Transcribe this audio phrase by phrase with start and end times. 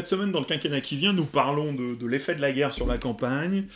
[0.00, 2.86] Cette semaine, dans le quinquennat qui vient, nous parlons de, l'effet de la guerre sur
[2.86, 3.66] la campagne,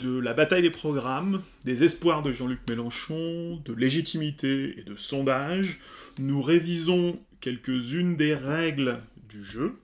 [0.00, 5.80] de la bataille des programmes, des espoirs de Jean-Luc Mélenchon, de légitimité et de sondage.
[6.18, 9.00] Nous révisons quelques-unes des règles
[9.30, 9.76] du jeu.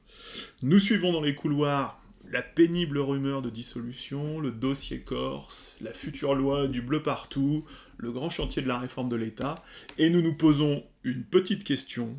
[0.62, 6.34] Nous suivons dans les couloirs la pénible rumeur de dissolution, le dossier corse, la future
[6.34, 7.64] loi du bleu partout,
[7.96, 9.54] le grand chantier de la réforme de l'État,
[9.96, 12.14] et nous nous posons une petite question.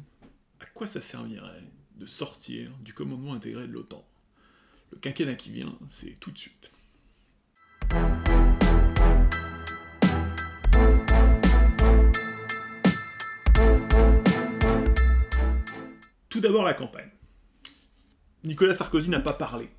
[0.60, 1.62] À quoi ça servirait?
[1.96, 4.06] De sortir du commandement intégré de l'OTAN
[4.92, 6.72] Le quinquennat qui vient, c'est tout de suite.
[16.30, 17.10] Tout d'abord la campagne.
[18.44, 19.70] Nicolas Sarkozy n'a pas parlé.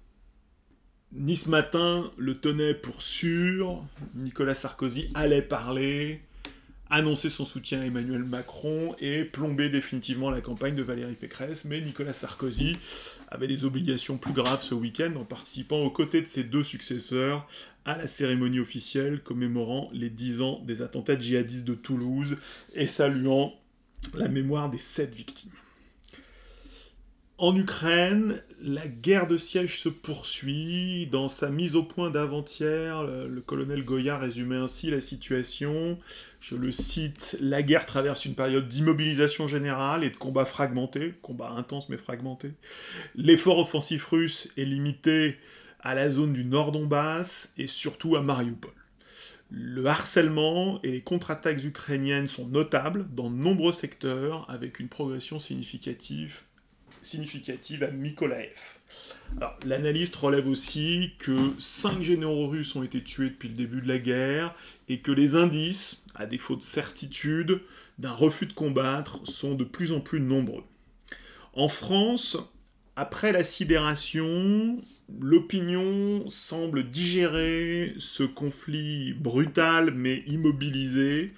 [1.13, 6.23] Ni ce matin le tenait pour sûr, Nicolas Sarkozy allait parler,
[6.91, 11.81] annoncer son soutien à Emmanuel Macron et plomber définitivement la campagne de Valérie Pécresse, mais
[11.81, 12.77] Nicolas Sarkozy
[13.29, 17.49] avait des obligations plus graves ce week-end en participant aux côtés de ses deux successeurs
[17.85, 22.37] à la cérémonie officielle commémorant les 10 ans des attentats djihadistes de Toulouse
[22.75, 23.55] et saluant
[24.15, 25.51] la mémoire des sept victimes.
[27.37, 31.09] En Ukraine, la guerre de siège se poursuit.
[31.09, 35.99] Dans sa mise au point d'avant-hier, le, colonel Goya résumait ainsi la situation.
[36.39, 41.51] Je le cite La guerre traverse une période d'immobilisation générale et de combats fragmentés, combats
[41.51, 42.53] intenses mais fragmentés.
[43.17, 45.37] L'effort offensif russe est limité
[45.81, 48.71] à la zone du nord Donbass et surtout à Mariupol.
[49.51, 55.41] Le harcèlement et les contre-attaques ukrainiennes sont notables dans de nombreux secteurs avec une progression
[55.41, 56.43] significative
[57.07, 58.79] significative à Mykolaev.
[59.65, 63.99] L'analyste relève aussi que 5 généraux russes ont été tués depuis le début de la
[63.99, 64.55] guerre
[64.89, 67.61] et que les indices, à défaut de certitude,
[67.99, 70.65] d'un refus de combattre sont de plus en plus nombreux.
[71.53, 72.37] En France,
[72.97, 74.81] après la sidération,
[75.21, 81.33] l'opinion semble digérer ce conflit brutal mais immobilisé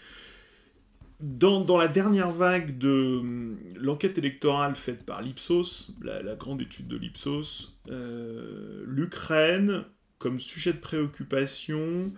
[1.21, 6.97] dans, la dernière vague de hum, l'enquête électorale faite par l'Ipsos, la, grande étude de
[6.97, 9.85] l'Ipsos, euh, l'Ukraine,
[10.19, 12.13] comme sujet de préoccupation,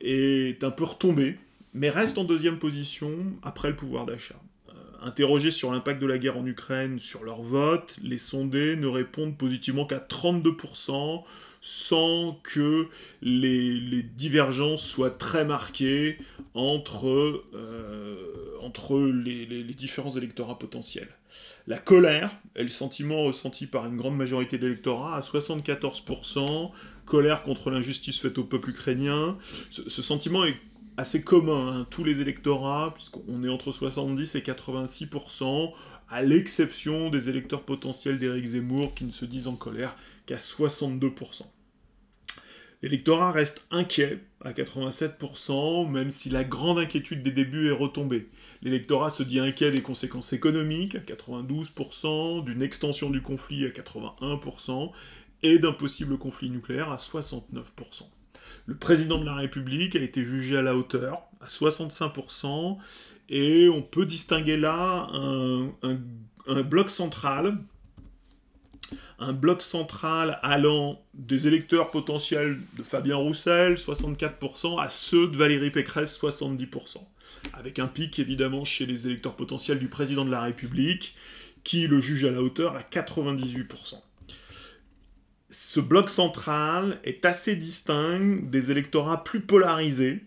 [0.00, 1.38] est un peu retombée,
[1.72, 3.10] mais reste en deuxième position
[3.42, 4.40] après le pouvoir d'achat.
[4.68, 4.72] Euh,
[5.02, 9.36] interrogés sur l'impact de la guerre en Ukraine sur leur vote, les sondés ne répondent
[9.36, 11.24] positivement qu'à 32%,
[11.60, 12.88] sans que
[13.22, 16.18] les, divergences soient très marquées
[16.54, 21.08] entre, euh, entre les, différents électorats potentiels.
[21.66, 26.70] La colère est le sentiment ressenti par une grande majorité de l'électorat à 74%,
[27.04, 29.36] colère contre l'injustice faite au peuple ukrainien.
[29.70, 30.56] Ce, sentiment est
[30.96, 31.86] assez commun, hein.
[31.90, 35.72] tous les électorats, puisqu'on est entre 70 et 86%,
[36.08, 39.96] à l'exception des électeurs potentiels d'Éric Zemmour qui ne se disent en colère
[40.26, 41.42] qu'à 62%.
[42.82, 48.28] L'électorat reste inquiet à 87%, même si la grande inquiétude des débuts est retombée.
[48.62, 54.92] L'électorat se dit inquiet des conséquences économiques à 92%, d'une extension du conflit à 81%,
[55.42, 58.02] et d'un possible conflit nucléaire à 69%.
[58.66, 62.78] Le président de la République a été jugé à la hauteur, à 65%,
[63.28, 65.70] et on peut distinguer là un,
[66.46, 67.58] un bloc central
[69.18, 75.70] un bloc central allant des électeurs potentiels de Fabien Roussel, 64%, à ceux de Valérie
[75.70, 76.98] Pécresse, 70%.
[77.52, 81.14] Avec un pic évidemment chez les électeurs potentiels du président de la République,
[81.64, 84.00] qui le juge à la hauteur à 98%.
[85.48, 90.24] Ce bloc central est assez distinct des électorats plus polarisés,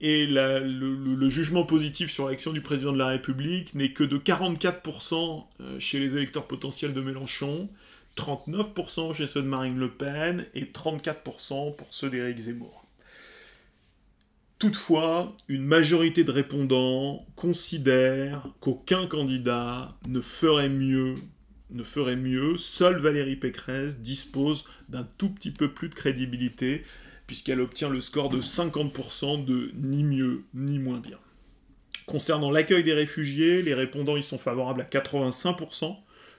[0.00, 5.44] et le, jugement positif sur l'action du président de la République n'est que de 44%
[5.60, 7.68] euh, chez les électeurs potentiels de Mélenchon,
[8.16, 12.84] 39% chez ceux de Marine Le Pen et 34% pour ceux d'Éric Zemmour.
[14.58, 21.16] Toutefois, une majorité de répondants considère qu'aucun candidat ne ferait mieux
[21.70, 26.84] ne ferait mieux, seule Valérie Pécresse dispose d'un tout petit peu plus de crédibilité
[27.26, 31.18] puisqu'elle obtient le score de 50% de ni mieux ni moins bien.
[32.06, 35.96] Concernant l'accueil des réfugiés, les répondants y sont favorables à 85%,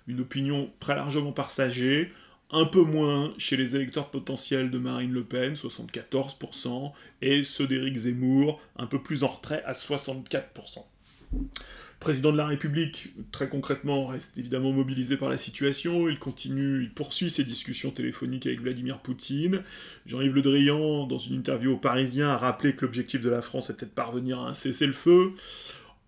[0.07, 2.11] une opinion très largement partagée,
[2.51, 7.97] un peu moins chez les électeurs potentiels de Marine Le Pen, 74%, et ceux d'Éric
[7.97, 10.85] Zemmour, un peu plus en retrait à 64%
[11.99, 16.07] président de la République, très concrètement, reste évidemment mobilisé par la situation.
[16.09, 19.63] Il continue, il poursuit ses discussions téléphoniques avec Vladimir Poutine.
[20.05, 23.69] Jean-Yves Le Drian, dans une interview au Parisien, a rappelé que l'objectif de la France
[23.69, 25.33] était de parvenir à un cessez-le-feu.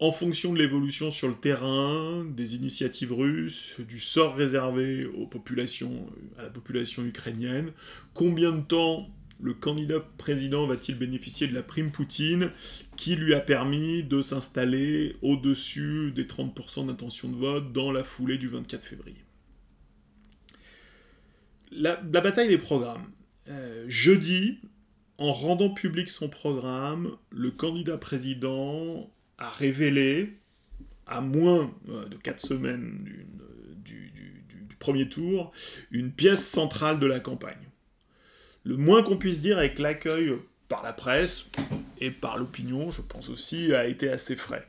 [0.02, 6.08] en fonction de l'évolution sur le terrain, des initiatives russes, du sort réservé aux populations,
[6.38, 7.74] à la population ukrainienne,
[8.14, 9.10] combien de temps
[9.42, 12.52] le candidat président va-t-il bénéficier de la prime Poutine
[12.98, 18.38] qui lui a permis de s'installer au-dessus des 30% d'intention de vote dans la foulée
[18.38, 19.24] du 24 février
[21.72, 23.12] la, bataille des programmes.
[23.48, 24.60] Euh, jeudi,
[25.18, 30.38] en rendant public son programme, le candidat président a révélé,
[31.08, 33.26] à moins euh, de 4 semaines du,
[34.80, 35.52] premier tour,
[35.92, 37.69] une pièce centrale de la campagne.
[38.70, 40.32] Le moins qu'on puisse dire est que l'accueil
[40.68, 41.50] par la presse
[42.00, 44.68] et par l'opinion, je pense aussi, a été assez frais.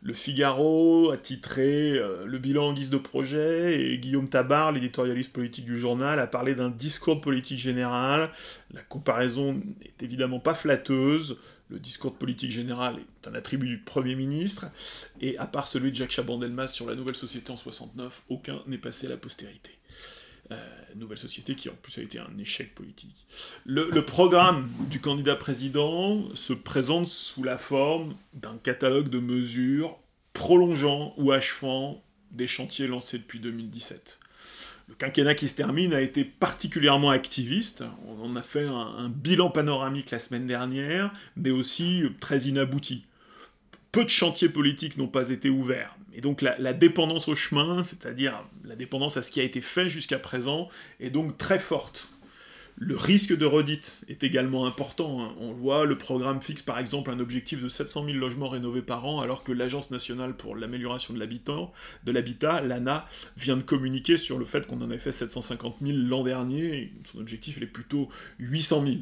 [0.00, 5.34] Le Figaro a titré euh, le bilan en guise de projet et Guillaume Tabar, l'éditorialiste
[5.34, 8.30] politique du journal, a parlé d'un discours de politique générale.
[8.72, 11.36] La comparaison n'est évidemment pas flatteuse.
[11.68, 14.64] Le discours de politique générale est un attribut du Premier ministre,
[15.20, 18.78] et à part celui de Jacques Chaban-Delmas sur la nouvelle société en 69, aucun n'est
[18.78, 19.72] passé à la postérité.
[20.52, 23.26] Euh, nouvelle société qui en plus a été un échec politique.
[23.64, 29.98] Le, programme du candidat président se présente sous la forme d'un catalogue de mesures
[30.34, 34.18] prolongeant ou achevant des chantiers lancés depuis 2017.
[34.88, 37.84] Le quinquennat qui se termine a été particulièrement activiste.
[38.06, 43.06] On en a fait un bilan panoramique la semaine dernière, mais aussi très inabouti
[43.92, 45.94] peu de chantiers politiques n'ont pas été ouverts.
[46.14, 49.88] Et donc la, dépendance au chemin, c'est-à-dire la dépendance à ce qui a été fait
[49.88, 50.68] jusqu'à présent,
[51.00, 52.08] est donc très forte.
[52.76, 55.22] Le risque de redite est également important.
[55.22, 55.34] Hein.
[55.38, 59.04] On voit, le programme fixe par exemple un objectif de 700 000 logements rénovés par
[59.06, 64.46] an, alors que l'Agence nationale pour l'amélioration de l'habitat, l'ANA, vient de communiquer sur le
[64.46, 66.92] fait qu'on en avait fait 750 000 l'an dernier.
[67.04, 68.08] son objectif est plutôt
[68.38, 68.98] 800 000.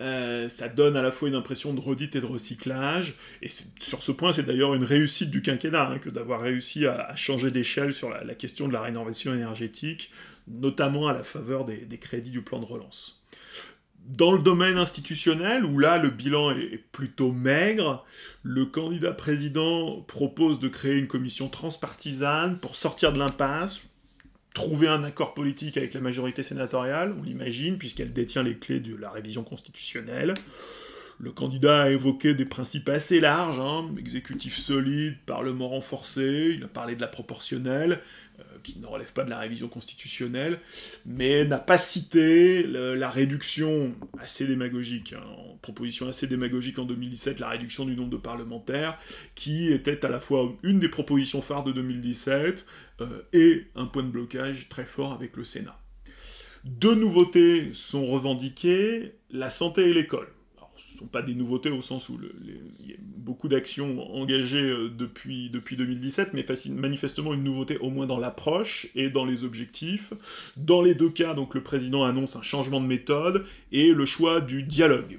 [0.00, 3.14] Euh, ça donne à la fois une impression de redite et de recyclage.
[3.42, 3.48] Et
[3.78, 7.50] sur ce point, c'est d'ailleurs une réussite du quinquennat hein, que d'avoir réussi à, changer
[7.50, 10.10] d'échelle sur la question de la rénovation énergétique
[10.48, 13.22] notamment à la faveur des, crédits du plan de relance.
[14.04, 18.04] Dans le domaine institutionnel, où là le bilan est plutôt maigre,
[18.42, 23.82] le candidat président propose de créer une commission transpartisane pour sortir de l'impasse,
[24.54, 28.96] trouver un accord politique avec la majorité sénatoriale, on l'imagine, puisqu'elle détient les clés de
[28.96, 30.34] la révision constitutionnelle.
[31.18, 36.68] Le candidat a évoqué des principes assez larges, hein, exécutif solide, parlement renforcé, il a
[36.68, 38.00] parlé de la proportionnelle,
[38.62, 40.60] qui ne relève pas de la révision constitutionnelle,
[41.04, 47.40] mais n'a pas cité la réduction assez démagogique, hein, en proposition assez démagogique en 2017,
[47.40, 48.98] la réduction du nombre de parlementaires,
[49.34, 52.66] qui était à la fois une des propositions phares de 2017
[53.00, 55.78] euh, et un point de blocage très fort avec le Sénat.
[56.64, 60.28] Deux nouveautés sont revendiquées, la santé et l'école
[60.98, 62.18] sont pas des nouveautés au sens où
[62.80, 67.90] il y a beaucoup d'actions engagées euh, depuis, depuis 2017, mais manifestement une nouveauté au
[67.90, 70.12] moins dans l'approche et dans les objectifs.
[70.56, 74.40] Dans les deux cas, donc le président annonce un changement de méthode et le choix
[74.40, 75.18] du dialogue.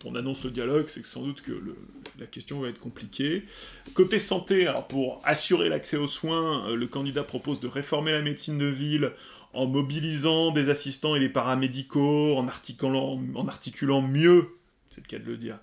[0.00, 1.52] Quand on annonce le dialogue, c'est sans doute que
[2.18, 3.44] la question va être compliquée.
[3.94, 8.58] Côté santé, pour assurer l'accès aux soins, euh, le candidat propose de réformer la médecine
[8.58, 9.12] de ville
[9.54, 14.57] en mobilisant des assistants et des paramédicaux, en articulant, en articulant mieux
[14.98, 15.58] c'est le cas de le dire,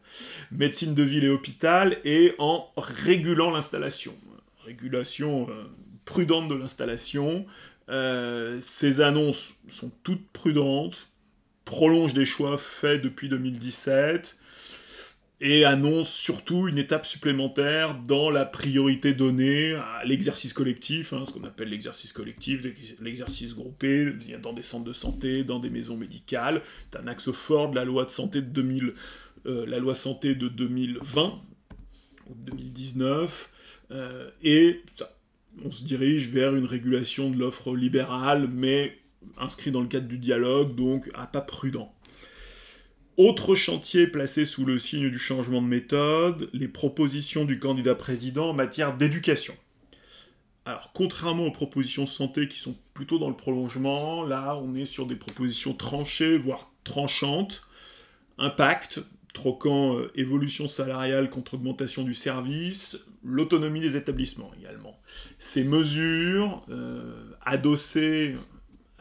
[0.52, 4.16] médecine de ville et hôpital, et en régulant l'installation.
[4.64, 5.64] Régulation euh,
[6.06, 7.46] prudente de l'installation.
[7.90, 11.10] Euh, ces annonces sont toutes prudentes,
[11.66, 14.38] prolongent des choix faits depuis 2017,
[15.42, 21.34] et annoncent surtout une étape supplémentaire dans la priorité donnée à l'exercice collectif, hein, ce
[21.34, 22.62] qu'on appelle l'exercice collectif,
[23.02, 26.62] l'exercice groupé, dans des centres de santé, dans des maisons médicales.
[26.92, 28.94] C'est un axe fort de la loi de santé de 2000,
[29.46, 31.42] euh, la loi santé de 2020
[32.30, 33.52] ou 2019,
[33.92, 34.82] euh, et
[35.64, 38.98] on se dirige vers une régulation de l'offre libérale, mais
[39.38, 41.94] inscrit dans le cadre du dialogue, donc à pas prudent.
[43.18, 48.50] Autre chantier placé sous le signe du changement de méthode, les propositions du candidat président
[48.50, 49.56] en matière d'éducation.
[50.66, 55.06] Alors, contrairement aux propositions santé qui sont plutôt dans le prolongement, là, on est sur
[55.06, 57.62] des propositions tranchées, voire tranchantes.
[58.38, 59.02] Impact,
[59.36, 65.00] troquant euh, évolution salariale contre augmentation du service, l'autonomie des établissements également.
[65.38, 68.36] Ces mesures, euh, adossées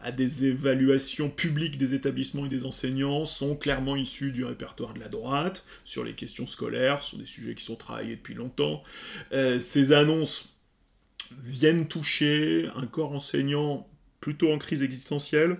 [0.03, 5.01] à des évaluations publiques des établissements et des enseignants sont clairement issus du répertoire de
[5.01, 8.83] la droite sur les questions scolaires, sur des sujets qui sont travaillés depuis longtemps.
[9.33, 10.59] Euh, ces annonces
[11.39, 13.89] viennent toucher un corps enseignant
[14.21, 15.57] plutôt en crise existentielle,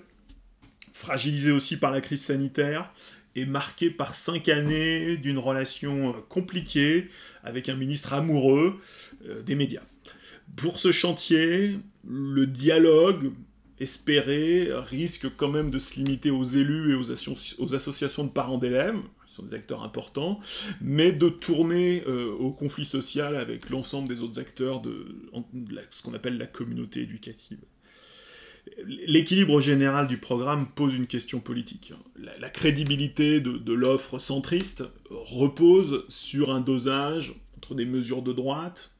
[0.93, 2.93] fragilisé aussi par la crise sanitaire,
[3.37, 7.09] est marqué par cinq années d'une relation euh, compliquée
[7.43, 8.81] avec un ministre amoureux
[9.27, 9.83] euh, des médias.
[10.57, 13.33] Pour ce chantier, le dialogue
[13.81, 19.01] espéré risque quand même de se limiter aux élus et aux, associations de parents d'élèves,
[19.27, 20.39] qui sont des acteurs importants,
[20.81, 25.17] mais de tourner euh, au conflit social avec l'ensemble des autres acteurs de
[25.91, 27.59] ce qu'on appelle la communauté éducative.
[28.87, 31.93] L'équilibre général du programme pose une question politique.
[32.17, 38.91] La, crédibilité de, l'offre centriste repose sur un dosage entre des mesures de droite,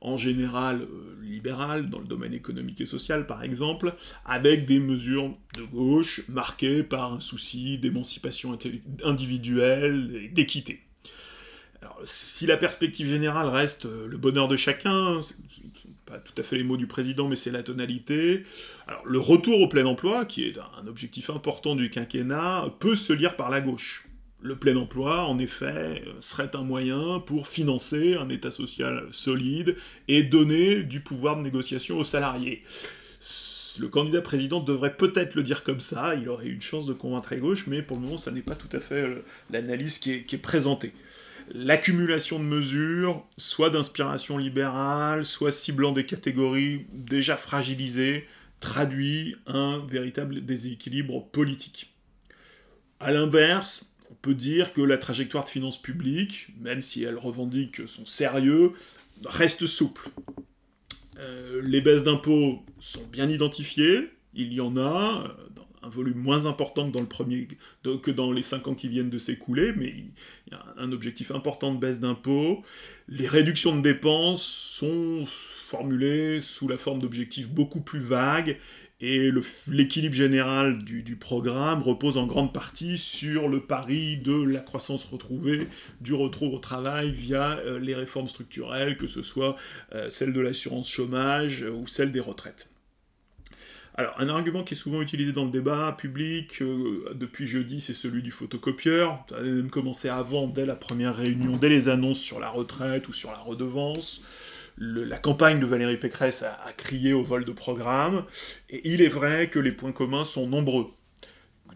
[0.00, 5.34] en général euh, libérales, dans le domaine économique et social par exemple, avec des mesures
[5.56, 8.56] de gauche marquées par un souci d'émancipation
[9.02, 10.80] individuelle, d'équité.
[12.04, 15.20] Si la perspective générale reste euh, le bonheur de chacun,
[16.06, 18.44] pas tout à fait les mots du président, mais c'est la tonalité.
[18.86, 23.12] Alors, le retour au plein emploi, qui est un objectif important du quinquennat, peut se
[23.12, 24.06] lire par la gauche.
[24.40, 30.22] Le plein emploi, en effet, serait un moyen pour financer un État social solide et
[30.22, 32.62] donner du pouvoir de négociation aux salariés.
[33.80, 37.28] Le candidat président devrait peut-être le dire comme ça, il aurait une chance de convaincre
[37.32, 40.12] la gauche, mais pour le moment, ça n'est pas tout à fait euh, l'analyse qui
[40.12, 40.92] est présentée
[41.52, 48.26] l'accumulation de mesures, soit d'inspiration libérale, soit ciblant des catégories déjà fragilisées,
[48.60, 51.94] traduit un véritable déséquilibre politique.
[53.00, 57.88] A l'inverse, on peut dire que la trajectoire de finances publiques, même si elle revendique
[57.88, 58.72] son sérieux,
[59.24, 60.08] reste souple.
[61.18, 65.36] Euh, les baisses d'impôts sont bien identifiées, il y en a,
[65.82, 67.48] un volume moins important que dans, le premier,
[67.82, 71.30] que dans les 5 ans qui viennent de s'écouler, mais il y a un objectif
[71.30, 72.62] important de baisse d'impôts.
[73.08, 78.58] Les réductions de dépenses sont formulées sous la forme d'objectifs beaucoup plus vagues,
[79.00, 79.30] et
[79.68, 85.68] l'équilibre général du, programme repose en grande partie sur le pari de la croissance retrouvée,
[86.00, 89.56] du retour au travail via euh, les réformes structurelles, que ce soit
[89.94, 92.70] euh, celle de l'assurance chômage euh, ou celle des retraites.
[93.98, 97.94] Alors, un argument qui est souvent utilisé dans le débat public euh, depuis jeudi, c'est
[97.94, 99.24] celui du photocopieur.
[99.28, 103.08] Ça a même commencé avant, dès la première réunion, dès les annonces sur la retraite
[103.08, 104.22] ou sur la redevance.
[104.76, 108.22] la campagne de Valérie Pécresse a, a, crié au vol de programme,
[108.70, 110.92] et il est vrai que les points communs sont nombreux.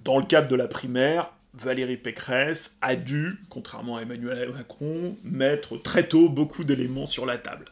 [0.05, 5.77] Dans le cadre de la primaire, Valérie Pécresse a dû, contrairement à Emmanuel Macron, mettre
[5.77, 7.65] très tôt beaucoup d'éléments sur la table.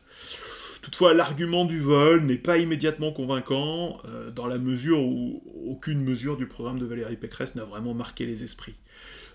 [0.83, 6.37] Toutefois, l'argument du vol n'est pas immédiatement convaincant, euh, dans la mesure où aucune mesure
[6.37, 8.75] du programme de Valérie Pécresse n'a vraiment marqué les esprits.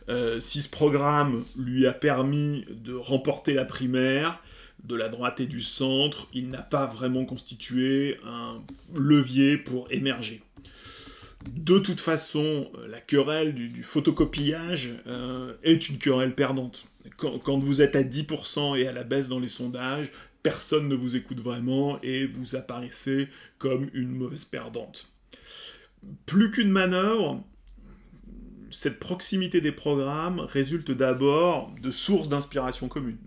[0.10, 4.40] Euh, si ce programme lui a permis de remporter la primaire,
[4.84, 8.62] de la droite et du centre, il n'a pas vraiment constitué un
[8.94, 10.42] levier pour émerger.
[11.50, 16.86] De toute façon, la querelle du, photocopillage euh, est une querelle perdante.
[17.18, 20.12] Quand, quand, vous êtes à 10% et à la baisse dans les sondages,
[20.46, 25.12] personne ne vous écoute vraiment et vous apparaissez comme une mauvaise perdante.
[26.28, 27.44] Plus qu'une manœuvre,
[28.70, 33.18] cette proximité des programmes résulte d'abord de sources d'inspiration communes.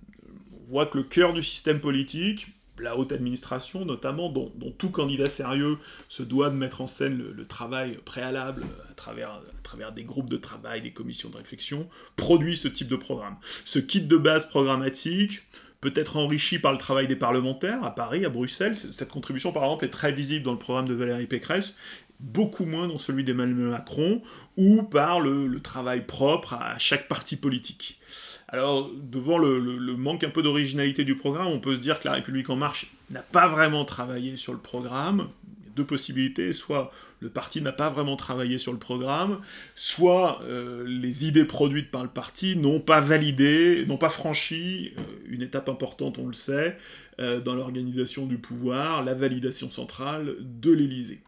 [0.61, 5.29] On voit que le cœur du système politique, la haute administration notamment, dont, tout candidat
[5.29, 10.05] sérieux se doit de mettre en scène le, travail préalable à travers, à travers, des
[10.05, 13.39] groupes de travail, des commissions de réflexion, produit ce type de programme.
[13.65, 15.41] Ce kit de base programmatique,
[15.81, 18.77] peut-être enrichi par le travail des parlementaires à Paris, à Bruxelles.
[18.77, 21.77] Cette contribution, par exemple, est très visible dans le programme de Valérie Pécresse,
[22.21, 24.23] beaucoup moins dans celui d'Emmanuel Macron,
[24.57, 28.01] ou par le, travail propre à chaque parti politique.
[28.49, 32.09] Alors, devant le, le manque un peu d'originalité du programme, on peut se dire que
[32.09, 35.29] la République en marche n'a pas vraiment travaillé sur le programme.
[35.61, 36.91] Il y a deux possibilités, soit
[37.21, 39.41] le parti n'a pas vraiment travaillé sur le programme,
[39.75, 45.03] soit euh, les idées produites par le parti n'ont pas validé, n'ont pas franchi euh,
[45.27, 46.77] une étape importante, on le sait,
[47.21, 51.21] euh, dans l'organisation du pouvoir, la validation centrale de l'Élysée.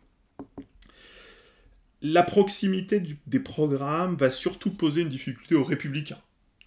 [2.02, 6.20] La proximité des programmes va surtout poser une difficulté aux républicains.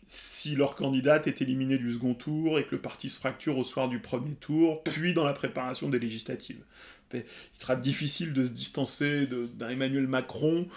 [0.06, 3.64] Si leur candidate est éliminée du second tour et que le parti se fracture au
[3.64, 6.64] soir du premier tour, puis dans la préparation des législatives
[7.14, 10.68] il sera difficile de se distancer d'un Emmanuel Macron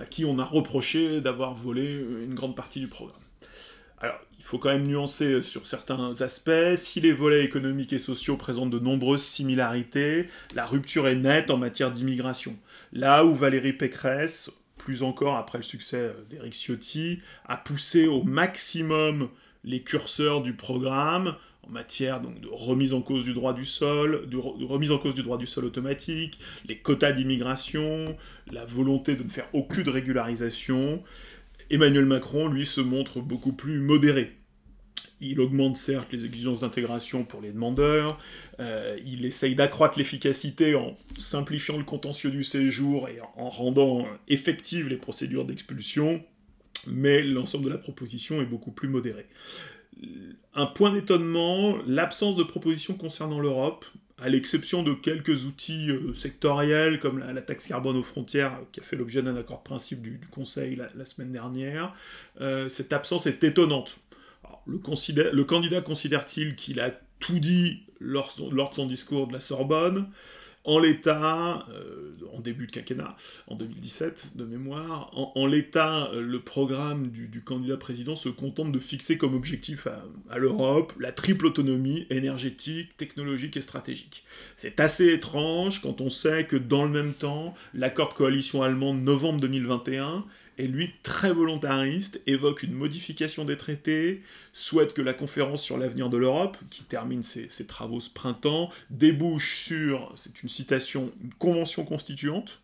[0.00, 3.20] à qui on a reproché d'avoir volé une grande partie du programme.
[3.98, 6.76] Alors, il faut quand même nuancer sur certains aspects.
[6.76, 11.56] Si les volets économiques et sociaux présentent de nombreuses similarités, la rupture est nette en
[11.56, 12.56] matière d'immigration.
[12.92, 19.30] Là où Valérie Pécresse, plus encore après le succès d'Éric Ciotti, a poussé au maximum
[19.64, 24.28] les curseurs du programme en matière donc, de remise en cause du droit du sol,
[24.28, 28.04] de, remise en cause du droit du sol automatique, les quotas d'immigration,
[28.52, 31.02] la volonté de ne faire aucune régularisation.
[31.70, 34.32] Emmanuel Macron, lui, se montre beaucoup plus modéré.
[35.20, 38.18] Il augmente certes les exigences d'intégration pour les demandeurs,
[38.60, 44.88] euh, il essaye d'accroître l'efficacité en simplifiant le contentieux du séjour et en rendant effectives
[44.88, 46.22] les procédures d'expulsion,
[46.86, 49.26] mais l'ensemble de la proposition est beaucoup plus modéré.
[50.54, 53.84] Un point d'étonnement, l'absence de propositions concernant l'Europe,
[54.18, 58.82] à l'exception de quelques outils euh, sectoriels comme la, taxe carbone aux frontières, qui a
[58.82, 61.94] fait l'objet d'un accord de principe du, Conseil la, semaine dernière,
[62.40, 63.98] euh, cette absence est étonnante.
[64.66, 64.78] Le,
[65.44, 70.06] candidat considère-t-il qu'il a tout dit lors, de son discours de la Sorbonne?
[70.64, 73.14] En l'état, euh, en début de quinquennat,
[73.48, 78.78] en 2017 de mémoire, en, l'état, euh, le programme du, candidat président se contente de
[78.78, 79.86] fixer comme objectif
[80.30, 84.24] à, l'Europe la triple autonomie énergétique, technologique et stratégique.
[84.56, 89.02] C'est assez étrange quand on sait que dans le même temps, l'accord de coalition allemande
[89.02, 90.24] novembre 2021
[90.58, 96.10] et lui très volontariste, évoque une modification des traités, souhaite que la conférence sur l'avenir
[96.10, 101.84] de l'Europe, qui termine ses, travaux ce printemps, débouche sur, c'est une citation, une convention
[101.84, 102.60] constituante,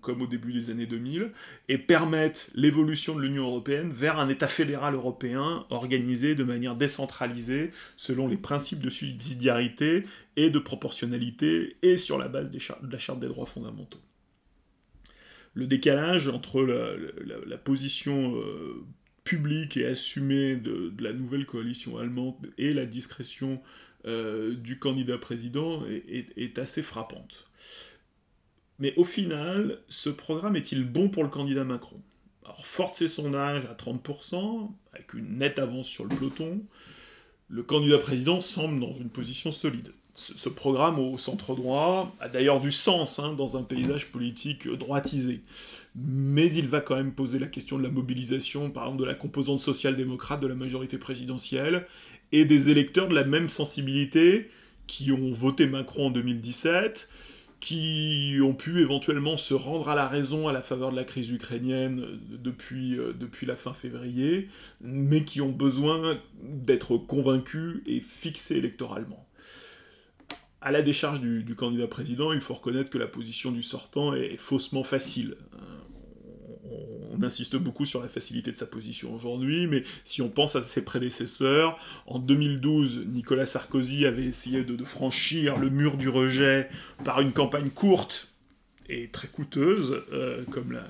[0.00, 1.30] comme au début des années 2000,
[1.68, 7.70] et permette l'évolution de l'Union européenne vers un État fédéral européen organisé de manière décentralisée
[7.96, 10.04] selon les principes de subsidiarité
[10.36, 12.58] et de proportionnalité et sur la base de
[12.90, 14.00] la Charte des droits fondamentaux
[15.58, 18.86] le décalage entre la, position euh,
[19.24, 23.60] publique et assumée de, la nouvelle coalition allemande et la discrétion
[24.06, 27.50] euh, du candidat président est, assez frappante.
[28.78, 32.00] Mais au final, ce programme est-il bon pour le candidat Macron?
[32.44, 36.62] Alors, fort de ses sondages à 30%, avec une nette avance sur le peloton,
[37.48, 42.60] le candidat président semble dans une position solide ce programme au centre droit a d'ailleurs
[42.60, 45.42] du sens hein, dans un paysage politique droitisé.
[45.94, 49.14] Mais il va quand même poser la question de la mobilisation, par exemple, de la
[49.14, 51.86] composante social-démocrate de la majorité présidentielle
[52.32, 54.50] et des électeurs de la même sensibilité
[54.86, 57.08] qui ont voté Macron en 2017,
[57.60, 61.30] qui ont pu éventuellement se rendre à la raison à la faveur de la crise
[61.30, 64.48] ukrainienne depuis, euh, depuis la fin février,
[64.80, 69.27] mais qui ont besoin d'être convaincus et fixés électoralement
[70.60, 74.36] à la décharge du, candidat président, il faut reconnaître que la position du sortant est,
[74.36, 75.36] faussement facile.
[75.54, 76.74] Euh,
[77.12, 80.62] on, insiste beaucoup sur la facilité de sa position aujourd'hui, mais si on pense à
[80.62, 86.68] ses prédécesseurs, en 2012, Nicolas Sarkozy avait essayé de, franchir le mur du rejet
[87.04, 88.28] par une campagne courte
[88.88, 90.86] et très coûteuse, euh, comme la,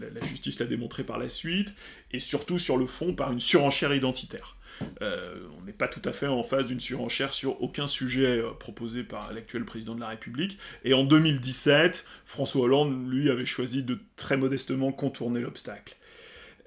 [0.00, 1.74] la justice l'a démontré par la suite,
[2.10, 4.57] et surtout sur le fond par une surenchère identitaire.
[5.02, 8.50] Euh, on n'est pas tout à fait en phase d'une surenchère sur aucun sujet euh,
[8.52, 10.58] proposé par l'actuel président de la République.
[10.84, 15.96] Et en 2017, François Hollande, lui, avait choisi de très modestement contourner l'obstacle.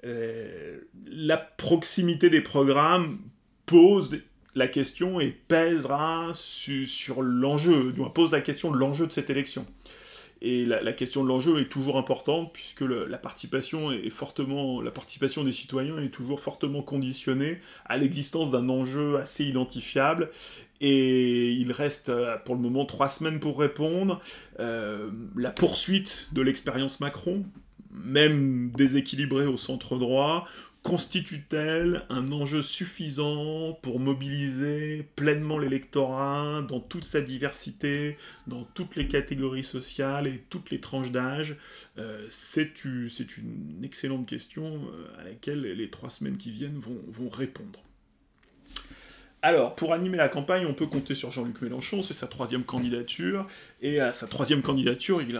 [0.04, 3.18] Euh, la proximité des programmes
[3.66, 4.18] pose
[4.54, 9.66] la question et pèsera sur l'enjeu, pose la question de l'enjeu de cette élection.
[10.44, 16.40] Et la, question de l'enjeu est toujours importante puisque la participation des citoyens est toujours
[16.40, 20.30] fortement conditionnée à l'existence d'un enjeu assez identifiable.
[20.80, 24.20] Et il reste euh, pour le moment trois semaines pour répondre.
[24.58, 27.44] Euh, la poursuite de l'expérience Macron,
[27.92, 30.48] même déséquilibrée au centre droit,
[30.82, 39.06] constitue-t-elle un enjeu suffisant pour mobiliser pleinement l'électorat dans toute sa diversité, dans toutes les
[39.06, 41.56] catégories sociales et toutes les tranches d'âge?
[41.98, 42.84] Euh, C'est
[43.36, 47.84] une excellente question euh, à laquelle les trois semaines qui viennent vont répondre.
[49.44, 53.48] Alors, pour animer la campagne, on peut compter sur Jean-Luc Mélenchon, c'est sa troisième candidature,
[53.80, 55.36] et à sa troisième candidature, il,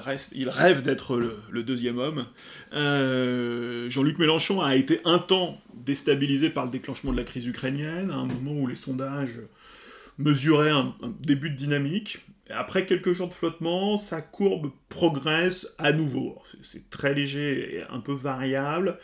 [0.49, 2.27] rêve d'être le, deuxième homme.
[2.73, 8.11] Euh, Jean-Luc Mélenchon a été un temps déstabilisé par le déclenchement de la crise ukrainienne,
[8.11, 9.39] à un moment où les sondages
[10.19, 12.19] mesuraient un début de dynamique.
[12.51, 16.43] Après quelques jours de flottement, sa courbe progresse à nouveau.
[16.61, 18.99] C'est très léger et un peu variable.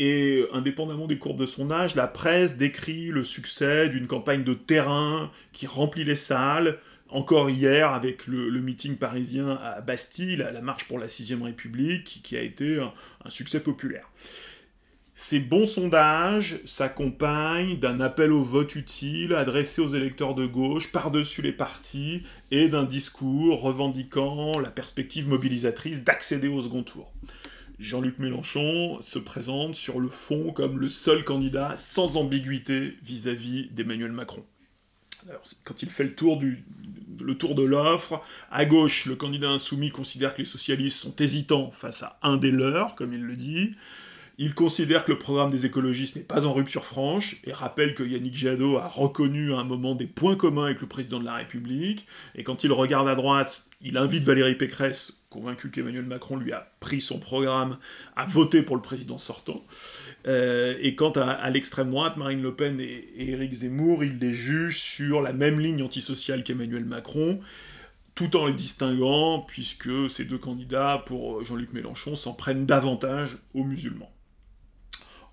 [0.00, 4.54] Et indépendamment des courbes de son âge, la presse décrit le succès d'une campagne de
[4.54, 6.78] terrain qui remplit les salles.
[7.08, 12.36] Encore hier, avec le, meeting parisien à Bastille, la marche pour la 6ème République, qui
[12.36, 12.92] a été un,
[13.28, 14.08] succès populaire.
[15.16, 21.42] Ces bons sondages s'accompagnent d'un appel au vote utile adressé aux électeurs de gauche par-dessus
[21.42, 27.12] les partis et d'un discours revendiquant la perspective mobilisatrice d'accéder au second tour.
[27.78, 34.10] Jean-Luc Mélenchon se présente sur le fond comme le seul candidat sans ambiguïté vis-à-vis d'Emmanuel
[34.10, 34.44] Macron.
[35.64, 36.42] quand il fait le tour,
[37.20, 41.70] le tour de l'offre, à gauche, le candidat insoumis considère que les socialistes sont hésitants
[41.70, 43.74] face à un des leurs, comme il le dit.
[44.38, 48.04] Il considère que le programme des écologistes n'est pas en rupture franche et rappelle que
[48.04, 51.34] Yannick Jadot a reconnu à un moment des points communs avec le président de la
[51.34, 52.06] République.
[52.34, 56.72] Et quand il regarde à droite, il invite Valérie Pécresse, convaincu qu'Emmanuel Macron lui a
[56.80, 57.78] pris son programme,
[58.16, 59.64] à voter pour le président sortant.
[60.26, 62.84] Euh, et quant à, l'extrême droite, Marine Le Pen et,
[63.16, 67.40] et Éric Zemmour, il les juge sur la même ligne antisociale qu'Emmanuel Macron
[68.18, 73.62] tout en les distinguant, puisque ces deux candidats, pour Jean-Luc Mélenchon, s'en prennent davantage aux
[73.62, 74.10] musulmans.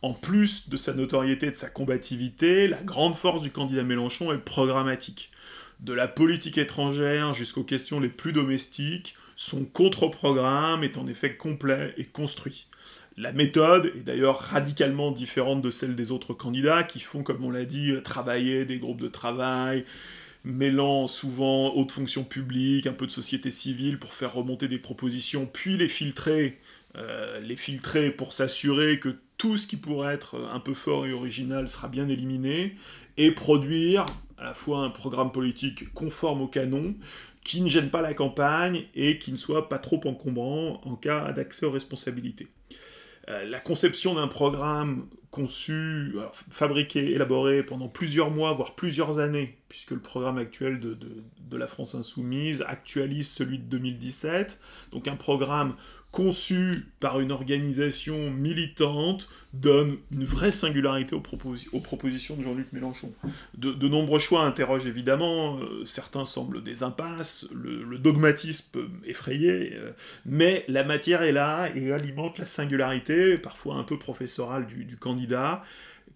[0.03, 4.31] En plus de sa notoriété et de sa combativité, la grande force du candidat Mélenchon
[4.31, 5.31] est programmatique.
[5.79, 11.93] De la politique étrangère jusqu'aux questions les plus domestiques, son contre-programme est en effet complet
[11.97, 12.67] et construit.
[13.17, 17.49] La méthode est d'ailleurs radicalement différente de celle des autres candidats qui font, comme on
[17.49, 19.85] l'a dit, travailler des groupes de travail,
[20.43, 25.49] mêlant souvent haute fonction publique, un peu de société civile pour faire remonter des propositions,
[25.51, 26.59] puis les filtrer,
[26.97, 31.13] euh, les filtrer pour s'assurer que tout ce qui pourrait être un peu fort et
[31.13, 32.75] original sera bien éliminé,
[33.17, 34.05] et produire
[34.37, 36.95] à la fois un programme politique conforme au canon,
[37.45, 41.31] qui ne gêne pas la campagne et qui ne soit pas trop encombrant en cas
[41.31, 42.47] d'accès aux responsabilités.
[43.29, 46.15] Euh, la conception d'un programme conçu,
[46.49, 51.67] fabriqué, élaboré pendant plusieurs mois, voire plusieurs années, puisque le programme actuel de, de, la
[51.67, 54.59] France Insoumise actualise celui de 2017,
[54.91, 55.75] donc un programme
[56.15, 63.13] conçu par une organisation militante, donne une vraie singularité aux, propositions de Jean-Luc Mélenchon.
[63.57, 69.91] De, nombreux choix interrogent évidemment, euh, certains semblent des impasses, le, dogmatisme effrayé, euh,
[70.25, 75.63] mais la matière est là et alimente la singularité, parfois un peu professorale du, candidat,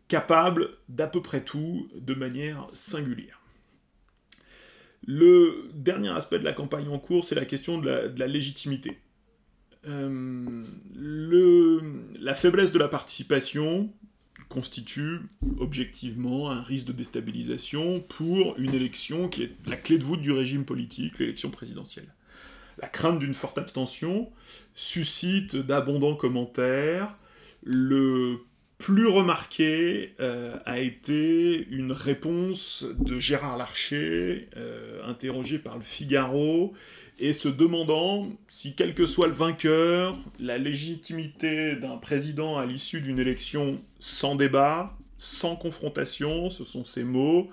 [0.07, 3.41] capable d'à peu près tout de manière singulière.
[5.05, 8.97] Le dernier aspect de la campagne en cours, c'est la question de la légitimité.
[9.87, 10.65] Euh,
[12.19, 13.91] la faiblesse de la participation
[14.49, 15.19] constitue
[15.59, 20.31] objectivement un risque de déstabilisation pour une élection qui est la clé de voûte du
[20.31, 22.13] régime politique, l'élection présidentielle.
[22.81, 24.31] La crainte d'une forte abstention
[24.73, 27.15] suscite d'abondants commentaires.
[28.79, 36.73] Plus remarqué euh, a été une réponse de Gérard Larcher, euh, interrogé par le Figaro,
[37.19, 43.01] et se demandant si, quel que soit le vainqueur, la légitimité d'un président à l'issue
[43.01, 47.49] d'une élection sans débat, sans confrontation, ce sont ses mots,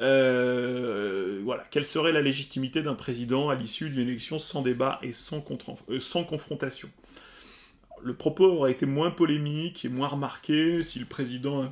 [0.00, 5.40] euh, quelle serait la légitimité d'un président à l'issue d'une élection sans débat et sans
[5.40, 6.90] confrontation?
[8.04, 11.64] Le propos aurait été moins polémique et moins remarqué si le président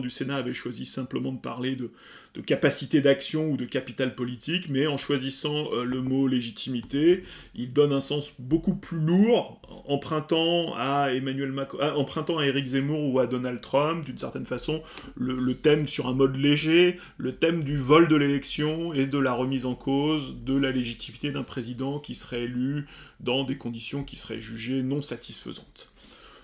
[0.00, 1.90] du Sénat avait choisi simplement de parler de,
[2.34, 7.24] de capacité d'action ou de capital politique, mais en choisissant euh, le mot légitimité,
[7.56, 13.12] il donne un sens beaucoup plus lourd, empruntant à Emmanuel euh, empruntant à Eric Zemmour
[13.12, 14.82] ou à Donald Trump, d'une certaine façon,
[15.16, 19.32] le, thème sur un mode léger, le thème du vol de l'élection et de la
[19.32, 22.86] remise en cause de la légitimité d'un président qui serait élu
[23.18, 25.90] dans des conditions qui seraient jugées non satisfaisantes.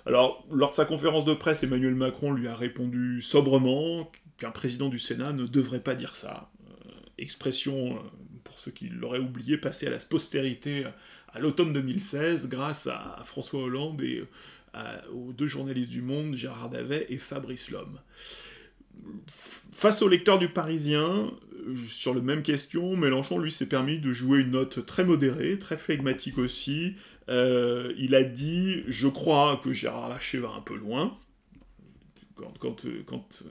[0.05, 4.89] Alors, lors de sa conférence de presse, Emmanuel Macron lui a répondu sobrement qu'un président
[4.89, 6.51] du Sénat ne devrait pas dire ça.
[6.69, 7.99] Euh, expression, euh,
[8.45, 10.91] pour ceux qui l'auraient oublié, passée à la postérité euh,
[11.33, 14.25] à l'automne 2016 grâce à, François Hollande et
[15.11, 17.99] aux deux journalistes du Monde, Gérard Davet et Fabrice Lhomme.
[19.27, 21.31] Face au lecteur du Parisien,
[21.89, 25.79] sur la même question, Mélenchon, lui, s'est permis de jouer une note très modérée, très
[25.79, 26.95] flegmatique aussi.
[27.29, 31.17] il a dit «Je crois que Gérard Larcher va un peu loin».
[32.35, 33.43] Quand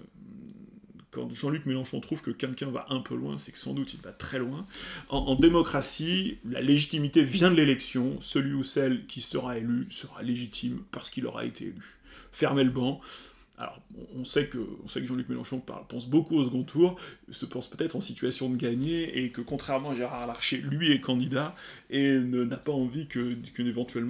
[1.15, 4.01] quand Jean-Luc Mélenchon trouve que quelqu'un va un peu loin, c'est que sans doute il
[4.01, 4.65] va très loin.
[5.07, 8.19] En, démocratie, la légitimité vient de l'élection.
[8.19, 11.97] Celui ou celle qui sera élu sera légitime parce qu'il aura été élu.
[12.33, 12.99] Fermez le banc.
[13.57, 13.81] Alors,
[14.13, 16.99] on sait que, Jean-Luc Mélenchon pense beaucoup au second tour,
[17.31, 20.99] se pense peut-être en situation de gagner, et que contrairement à Gérard Larcher, lui est
[20.99, 21.55] candidat,
[21.89, 23.37] et n'a pas envie que,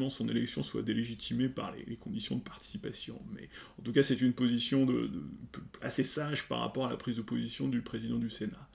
[0.09, 3.21] son élection soit délégitimée par les, conditions de participation.
[3.35, 4.87] Mais en tout cas, c'est une position
[5.81, 8.67] assez sage par rapport à la prise de position du président du Sénat.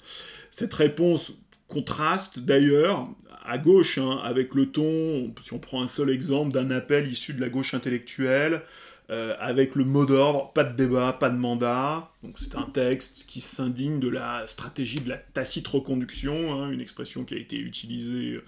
[0.53, 3.09] Cette réponse contraste d'ailleurs
[3.45, 7.33] à gauche hein, avec le ton, si on prend un seul exemple, d'un appel issu
[7.33, 8.63] de la gauche intellectuelle,
[9.11, 12.11] euh, avec le mot d'ordre, pas de débat, pas de mandat.
[12.23, 16.81] Donc c'est un texte qui s'indigne de la stratégie de la tacite reconduction, hein, une
[16.81, 18.41] expression qui a été utilisée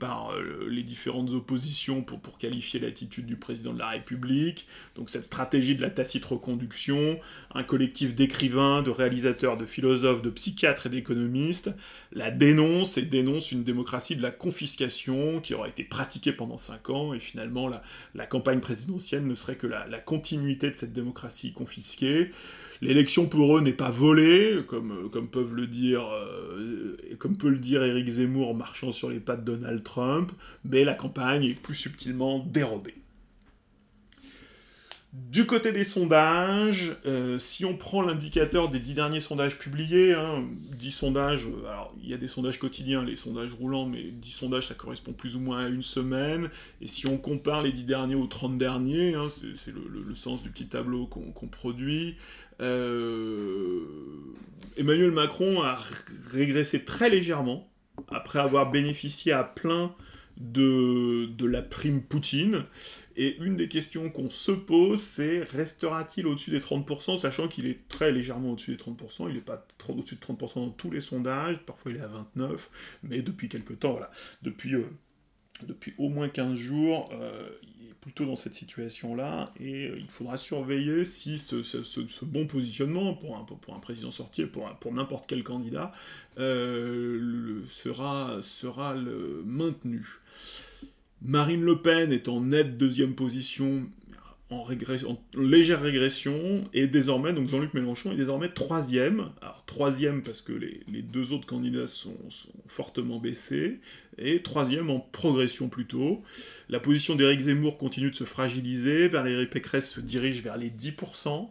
[0.00, 4.66] par euh, les différentes oppositions pour, pour qualifier l'attitude du président de la République.
[4.96, 7.20] Donc cette stratégie de la tacite reconduction,
[7.54, 11.70] un collectif d'écrivains, de réalisateurs, de philosophes, de psychiatres et d'économistes
[12.12, 16.90] la dénonce et dénonce une démocratie de la confiscation qui aurait été pratiquée pendant cinq
[16.90, 17.84] ans et finalement la,
[18.16, 22.30] la campagne présidentielle ne serait que la continuité de cette démocratie confisquée.
[22.82, 27.58] L'élection pour eux n'est pas volée, comme, comme peuvent le dire, euh, comme peut le
[27.58, 30.32] dire Éric Zemmour marchant sur les pas de Donald Trump,
[30.64, 32.99] mais la campagne est plus subtilement dérobée.
[35.12, 40.44] Du côté des sondages, euh, si on prend l'indicateur des dix derniers sondages publiés, hein,
[40.78, 44.30] 10 sondages, euh, alors il y a des sondages quotidiens, les sondages roulants, mais 10
[44.30, 46.48] sondages ça correspond plus ou moins à une semaine,
[46.80, 50.50] et si on compare les 10 derniers aux 30 derniers, hein, c'est le, sens du
[50.50, 52.14] petit tableau qu'on produit,
[52.60, 53.80] euh,
[54.76, 55.76] Emmanuel Macron a
[56.32, 57.68] régressé très légèrement,
[58.12, 59.92] après avoir bénéficié à plein
[60.40, 62.64] de, de la prime Poutine,
[63.16, 67.86] et une des questions qu'on se pose, c'est restera-t-il au-dessus des 30%, sachant qu'il est
[67.88, 71.58] très légèrement au-dessus des 30%, il n'est pas au-dessus de 30% dans tous les sondages,
[71.58, 72.68] parfois il est à 29%,
[73.02, 74.10] mais depuis quelques temps, voilà,
[74.42, 74.84] depuis, euh,
[75.66, 77.48] depuis au moins 15 jours, euh,
[77.80, 83.14] il est plutôt dans cette situation-là, et euh, il faudra surveiller si ce, bon positionnement
[83.14, 85.92] pour un, président sorti, pour, pour n'importe quel candidat,
[86.36, 90.04] sera, sera le maintenu.
[91.22, 93.86] Marine Le Pen est en nette deuxième position,
[94.50, 94.66] en,
[95.34, 99.30] légère régression, et désormais, donc Jean-Luc Mélenchon est désormais troisième.
[99.40, 102.16] Alors troisième parce que les, deux autres candidats sont,
[102.66, 103.80] fortement baissés,
[104.18, 106.22] et troisième en progression plutôt.
[106.68, 111.48] La position d'Éric Zemmour continue de se fragiliser, Valérie Pécresse se dirige vers les 10%.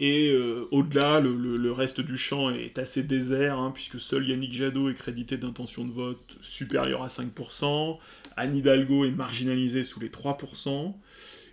[0.00, 4.90] Et euh, au-delà, le, reste du champ est assez désert, hein, puisque seul Yannick Jadot
[4.90, 7.98] est crédité d'intention de vote supérieure à 5%,
[8.36, 10.94] Anne Hidalgo est marginalisée sous les 3%,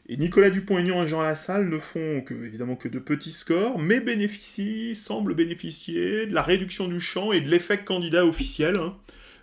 [0.07, 4.95] et Nicolas Dupont-Aignan et Jean Lassalle ne font évidemment que de petits scores, mais bénéficient,
[4.95, 8.95] semblent bénéficier de la réduction du champ et de l'effet candidat officiel, hein.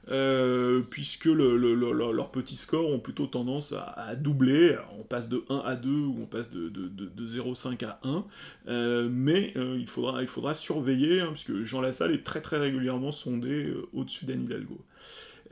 [0.09, 4.77] Euh, puisque leurs petits scores ont plutôt tendance à, doubler.
[4.99, 8.25] on passe de 1 à 2 ou on passe de, de, 0,5 à 1.
[8.67, 12.59] Euh, mais euh, il, faudra, il faudra surveiller, hein, puisque Jean Lassalle est très très
[12.59, 14.85] régulièrement sondé au-dessus d'Anne Hidalgo.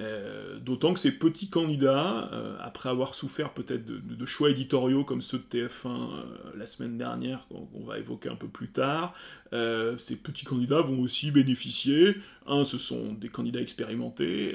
[0.00, 5.20] Euh, d'autant que ces petits candidats, euh, après avoir souffert peut-être de, choix éditoriaux comme
[5.20, 6.22] ceux de TF1 euh,
[6.56, 9.14] la semaine dernière, qu'on va évoquer un peu plus tard,
[9.98, 14.54] ces petits candidats vont aussi bénéficier, un, ce sont des candidats expérimentés,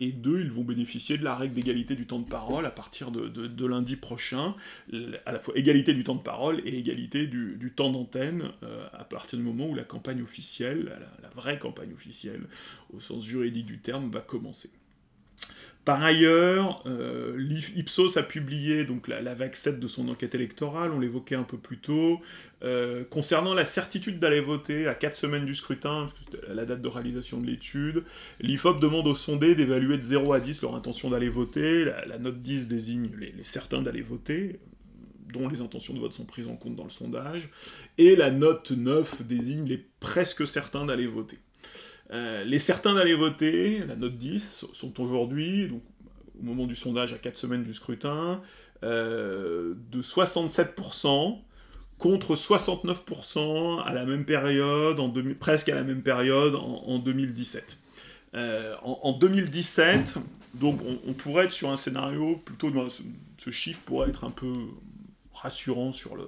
[0.00, 3.10] et deux, ils vont bénéficier de la règle d'égalité du temps de parole à partir
[3.10, 4.54] de, lundi prochain,
[5.26, 8.50] à la fois égalité du temps de parole et égalité du, temps d'antenne,
[8.94, 10.90] à partir du moment où la campagne officielle,
[11.22, 12.46] la vraie campagne officielle,
[12.94, 14.70] au sens juridique du terme, va commencer.
[15.86, 17.42] Par ailleurs, euh,
[17.74, 21.56] Ipsos a publié donc la, vague 7 de son enquête électorale, on l'évoquait un peu
[21.56, 22.20] plus tôt,
[22.62, 26.06] euh, concernant la certitude d'aller voter à 4 semaines du scrutin,
[26.48, 28.04] la date de réalisation de l'étude.
[28.40, 32.42] L'IFOP demande aux sondés d'évaluer de 0 à 10 leur intention d'aller voter, la, note
[32.42, 34.60] 10 désigne les, certains d'aller voter,
[35.32, 37.48] dont les intentions de vote sont prises en compte dans le sondage,
[37.96, 41.38] et la note 9 désigne les presque certains d'aller voter.
[42.12, 45.70] Euh, les certains d'aller voter, la note 10, sont aujourd'hui,
[46.40, 48.40] au moment du sondage à 4 semaines du scrutin,
[48.82, 51.38] euh, de 67%
[51.98, 54.98] contre 69% à la même période,
[55.38, 57.78] presque à la même période en, 2017.
[58.34, 60.14] Euh, en, 2017,
[60.54, 62.72] donc on, pourrait être sur un scénario plutôt,
[63.38, 64.52] ce chiffre pourrait être un peu
[65.34, 66.24] rassurant sur le,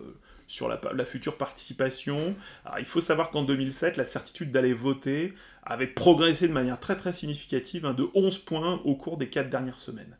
[0.52, 2.36] sur la, future participation.
[2.78, 7.14] il faut savoir qu'en 2007, la certitude d'aller voter avait progressé de manière très très
[7.14, 10.18] significative, hein, de 11 points au cours des 4 dernières semaines.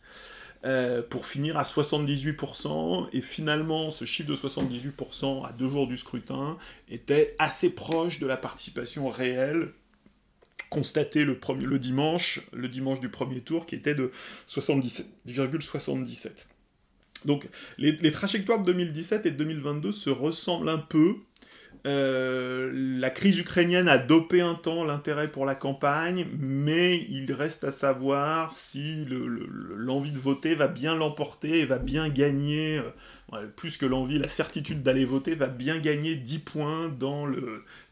[0.65, 5.99] Euh, pour finir à 78%, et finalement ce chiffre de 78% à deux jours du
[5.99, 6.57] scrutin
[6.89, 9.73] était assez proche de la participation réelle
[10.71, 14.13] constatée le, le dimanche, le dimanche du premier tour, qui était de
[14.49, 16.31] 77,77.
[17.25, 21.17] Donc les, trajectoires de 2017 et de 2022 se ressemblent un peu.
[21.85, 27.65] Euh, la crise ukrainienne a dopé un temps l'intérêt pour la campagne, mais il reste
[27.65, 32.81] à savoir si l'envie de voter va bien l'emporter et va bien gagner,
[33.33, 37.27] euh, plus que l'envie, la certitude d'aller voter va bien gagner 10 points dans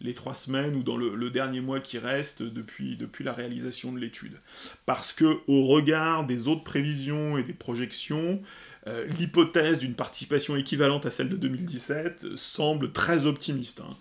[0.01, 3.99] les 3 semaines ou dans le, dernier mois qui reste depuis, depuis la réalisation de
[3.99, 4.39] l'étude.
[4.87, 8.41] Parce que au regard des autres prévisions et des projections,
[8.87, 13.81] euh, l'hypothèse d'une participation équivalente à celle de 2017 semble très optimiste.
[13.81, 13.97] Hein.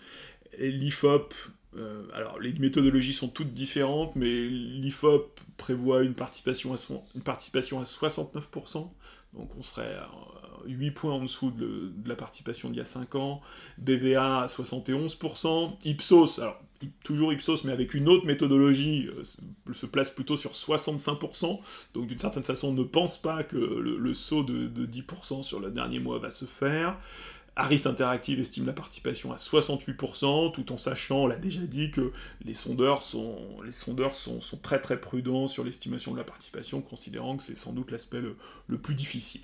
[0.57, 1.33] L'IFOP
[1.77, 6.77] euh, alors, les méthodologies sont toutes différentes, mais l'IFOP prévoit une participation à,
[7.15, 8.89] une participation à 69%,
[9.33, 10.09] donc on serait à
[10.65, 13.41] 8 points en dessous de, la participation d'il y a 5 ans,
[13.77, 16.59] BVA à 71%, Ipsos, alors
[17.03, 21.59] toujours Ipsos, mais avec une autre méthodologie, euh, se place plutôt sur 65%,
[21.93, 25.71] donc d'une certaine façon ne pense pas que le, saut de, de 10% sur le
[25.71, 26.97] dernier mois va se faire.
[27.59, 32.13] Harris Interactive estime la participation à 68%, tout en sachant, on l'a déjà dit, que
[32.45, 37.35] les sondeurs sont, les sondeurs sont, très très prudents sur l'estimation de la participation, considérant
[37.35, 39.41] que c'est sans doute l'aspect le, plus difficile.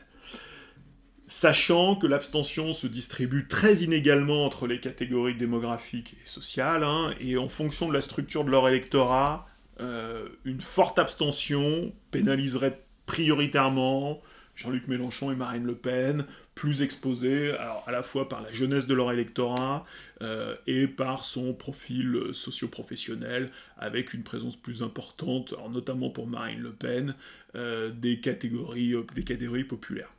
[1.28, 7.38] Sachant que l'abstention se distribue très inégalement entre les catégories démographiques et sociales, hein, et
[7.38, 9.48] en fonction de la structure de leur électorat,
[9.80, 14.22] euh, une forte abstention pénaliserait prioritairement
[14.56, 18.94] Jean-Luc Mélenchon et Marine Le Pen, plus exposés à la fois par la jeunesse de
[18.94, 19.86] leur électorat
[20.22, 26.72] euh, et par son profil socio-professionnel, avec une présence plus importante, notamment pour Marine Le
[26.72, 27.16] Pen,
[27.56, 30.12] euh, des catégories populaires.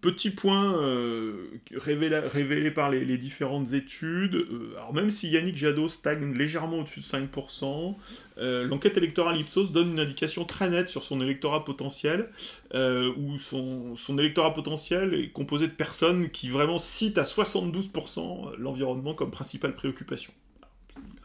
[0.00, 6.32] Petit point euh, révélé, par les, différentes études, euh, alors même si Yannick Jadot stagne
[6.32, 7.94] légèrement au-dessus de 5%,
[8.38, 12.30] euh, l'enquête électorale Ipsos donne une indication très nette sur son électorat potentiel,
[12.72, 19.14] où son, son, électorat potentiel est composé de personnes qui vraiment citent à 72% l'environnement
[19.14, 20.32] comme principale préoccupation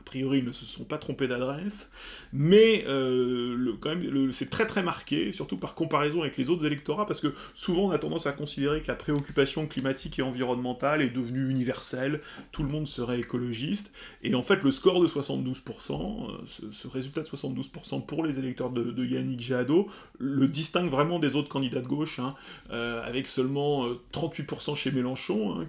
[0.10, 1.92] priori, ils ne se sont pas trompés d'adresse,
[2.34, 7.06] mais euh, quand même, c'est très très marqué, surtout par comparaison avec les autres électorats,
[7.06, 11.12] parce que souvent on a tendance à considérer que la préoccupation climatique et environnementale est
[11.12, 13.92] devenue universelle, tout le monde serait écologiste,
[14.24, 18.72] et en fait le score de 72%, euh, ce, résultat de 72% pour les électeurs
[18.72, 22.36] de, Yannick Jadot, le distingue vraiment des autres candidats de gauche, hein,
[22.72, 25.68] euh, avec seulement 38% chez Mélenchon, hein,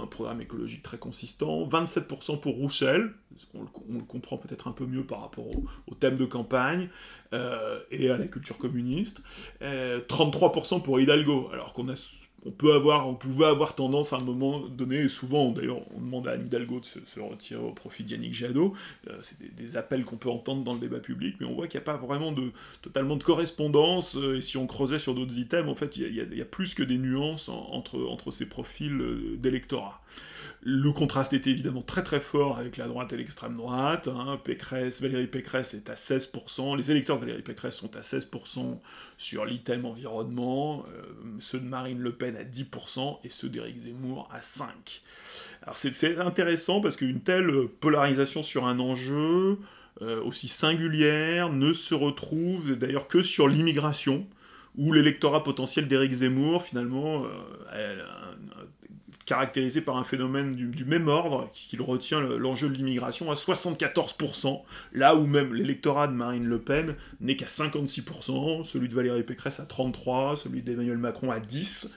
[0.00, 3.12] un programme écologique très consistant, 27% pour Roussel,
[3.54, 5.46] on le, comprend peut-être un peu mieux par rapport
[5.86, 6.88] au, thème de campagne,
[7.32, 9.20] euh, et à la culture communiste,
[9.60, 11.94] 33% euh, pour Hidalgo, alors qu'on a
[12.44, 16.80] on pouvait avoir tendance à un moment donné, souvent d'ailleurs on demande à Anne Hidalgo
[16.80, 18.74] de se, retirer au profit d'Yannick Jadot,
[19.08, 21.78] euh, c'est des, appels qu'on peut entendre dans le débat public, mais on voit qu'il
[21.78, 22.50] n'y a pas vraiment de,
[22.82, 26.40] totalement de correspondance, euh, et si on creusait sur d'autres items, en fait il y,
[26.40, 30.02] a plus que des nuances entre, entre ces profils euh, d'électorat.
[30.64, 34.06] Le contraste était évidemment très très fort avec la droite et l'extrême droite.
[34.06, 34.40] Hein.
[35.00, 38.78] Valérie Pécresse est à 16%, les électeurs de Valérie Pécresse sont à 16%
[39.18, 41.02] sur l'item environnement, euh,
[41.40, 44.68] ceux de Marine Le Pen à 10% et ceux d'Éric Zemmour à 5%.
[45.62, 49.58] Alors c'est intéressant parce qu'une telle polarisation sur un enjeu
[50.00, 54.26] euh, aussi singulière ne se retrouve d'ailleurs que sur l'immigration
[54.76, 57.24] où l'électorat potentiel d'Éric Zemmour, finalement,
[57.74, 58.02] euh,
[59.24, 65.14] caractérisé par un phénomène du, même ordre, qui retient l'enjeu de l'immigration à 74%, là
[65.14, 69.64] où même l'électorat de Marine Le Pen n'est qu'à 56%, celui de Valérie Pécresse à
[69.64, 71.90] 33%, celui d'Emmanuel Macron à 10%,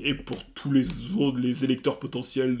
[0.00, 0.86] et pour tous les
[1.16, 2.58] autres, les électeurs potentiels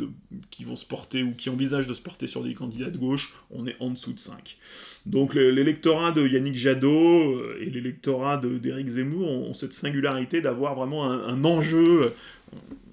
[0.50, 3.34] qui vont se porter ou qui envisagent de se porter sur des candidats de gauche,
[3.50, 4.56] on est en dessous de 5.
[5.04, 11.10] Donc l'électorat de Yannick Jadot euh, et l'électorat d'Éric Zemmour ont, cette singularité d'avoir vraiment
[11.10, 12.14] un, enjeu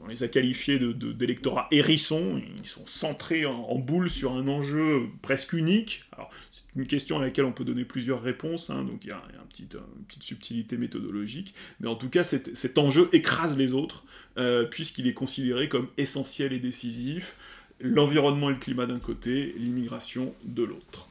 [0.03, 5.07] on les a qualifiés d'électorat de, hérisson, ils sont centrés en, boule sur un enjeu
[5.21, 6.03] presque unique.
[6.11, 9.11] Alors, c'est une question à laquelle on peut donner plusieurs réponses, hein, donc il y
[9.11, 9.77] a, une, petite,
[10.21, 14.03] subtilité méthodologique, mais en tout cas, cet, enjeu écrase les autres,
[14.37, 17.37] euh, puisqu'il est considéré comme essentiel et décisif,
[17.79, 21.07] l'environnement et le climat d'un côté, l'immigration de l'autre.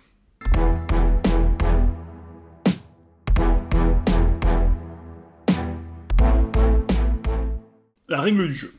[8.08, 8.74] La règle du jeu.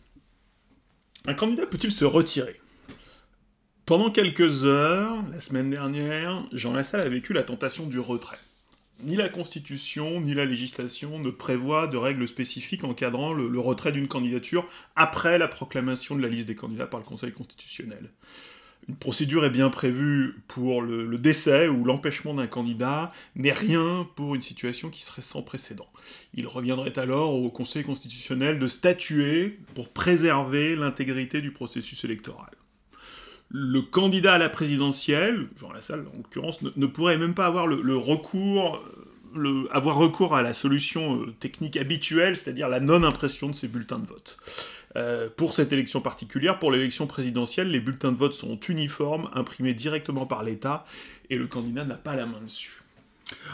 [1.26, 2.60] Un candidat peut-il se retirer?
[3.86, 8.40] Pendant quelques heures, la semaine dernière, Jean Lassalle a vécu la tentation du retrait.
[9.04, 14.10] Ni la Constitution, ni la législation ne prévoient de règles spécifiques encadrant le, retrait d'une
[14.10, 18.10] candidature après la proclamation de la liste des candidats par le Conseil constitutionnel.
[18.90, 24.36] Une procédure est bien prévue pour le, décès ou l'empêchement d'un candidat, mais rien pour
[24.36, 25.88] une situation qui serait sans précédent.
[26.34, 32.52] Il reviendrait alors au Conseil constitutionnel de statuer pour préserver l'intégrité du processus électoral.
[33.50, 37.96] Le candidat à la présidentielle, Jean Lassalle en l'occurrence, ne, pourrait même pas avoir le,
[37.96, 38.82] recours
[39.72, 44.06] avoir recours à la solution euh, technique habituelle, c'est-à-dire la non-impression de ses bulletins de
[44.06, 44.38] vote.
[44.96, 49.74] Euh, pour cette élection particulière, pour l'élection présidentielle, les bulletins de vote sont uniformes, imprimés
[49.74, 50.86] directement par l'État,
[51.30, 52.84] et le candidat n'a pas la main dessus.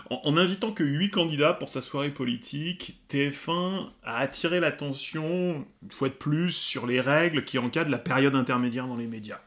[0.10, 6.10] En, invitant que 8 candidats pour sa soirée politique, TF1 a attiré l'attention, une fois
[6.10, 9.40] de plus, sur les règles qui encadrent la période intermédiaire dans les médias.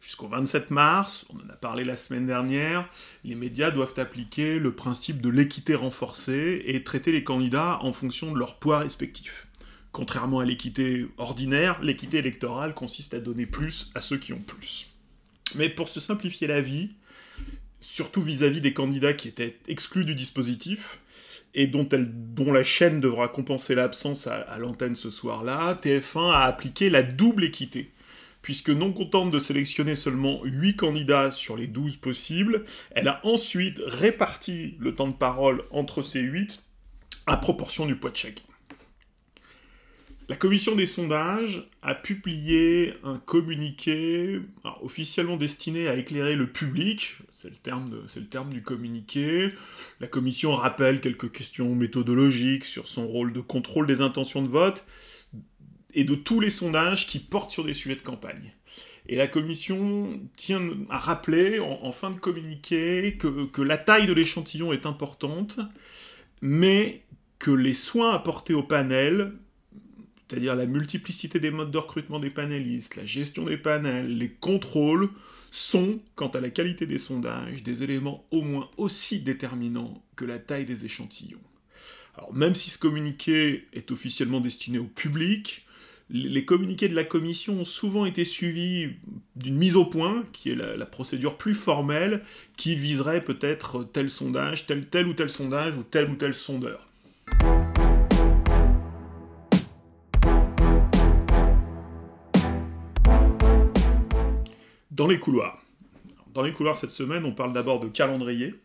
[0.00, 2.88] Jusqu'au 27 mars, on en a parlé la semaine dernière,
[3.22, 8.32] les médias doivent appliquer le principe de l'équité renforcée et traiter les candidats en fonction
[8.32, 9.46] de leur poids respectif.
[9.92, 14.88] Contrairement à l'équité ordinaire, l'équité électorale consiste à donner plus à ceux qui ont plus.
[15.56, 16.90] Mais pour se simplifier la vie,
[17.80, 21.00] surtout vis-à-vis des candidats qui étaient exclus du dispositif,
[21.52, 21.88] et dont,
[22.52, 27.90] la chaîne devra compenser l'absence à l'antenne ce soir-là, TF1 a appliqué la double équité
[28.42, 33.80] puisque non contente de sélectionner seulement 8 candidats sur les 12 possibles, elle a ensuite
[33.84, 36.62] réparti le temps de parole entre ces 8
[37.26, 38.42] à proportion du poids de chacun.
[40.30, 44.40] La commission des sondages a publié un communiqué
[44.80, 47.56] officiellement destiné à éclairer le public, c'est le,
[48.26, 49.50] terme du communiqué.
[49.98, 54.84] La commission rappelle quelques questions méthodologiques sur son rôle de contrôle des intentions de vote,
[55.94, 58.52] et de tous les sondages qui portent sur des sujets de campagne.
[59.08, 64.72] Et la commission tient à rappeler, en, fin de communiqué, que, la taille de l'échantillon
[64.72, 65.58] est importante,
[66.40, 67.02] mais
[67.40, 69.32] que les soins apportés au panel,
[70.30, 75.08] c'est-à-dire la multiplicité des modes de recrutement des panélistes, la gestion des panels, les contrôles,
[75.50, 80.38] sont, quant à la qualité des sondages, des éléments au moins aussi déterminants que la
[80.38, 81.40] taille des échantillons.
[82.16, 85.66] Alors même si ce communiqué est officiellement destiné au public,
[86.10, 88.90] les communiqués de la commission ont souvent été suivis
[89.34, 92.22] d'une mise au point, qui est la, procédure plus formelle,
[92.56, 96.89] qui viserait peut-être tel sondage, tel, tel ou tel sondage, ou tel ou tel sondeur.
[105.00, 105.64] Dans les couloirs.
[106.34, 108.56] Dans les couloirs cette semaine, on parle d'abord de calendrier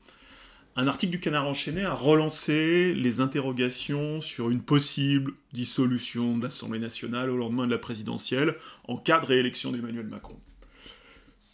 [0.76, 6.80] un article du Canard enchaîné a relancé les interrogations sur une possible dissolution de l'Assemblée
[6.80, 8.58] nationale au lendemain de la présidentielle
[8.90, 10.38] en cas de réélection d'Emmanuel Macron.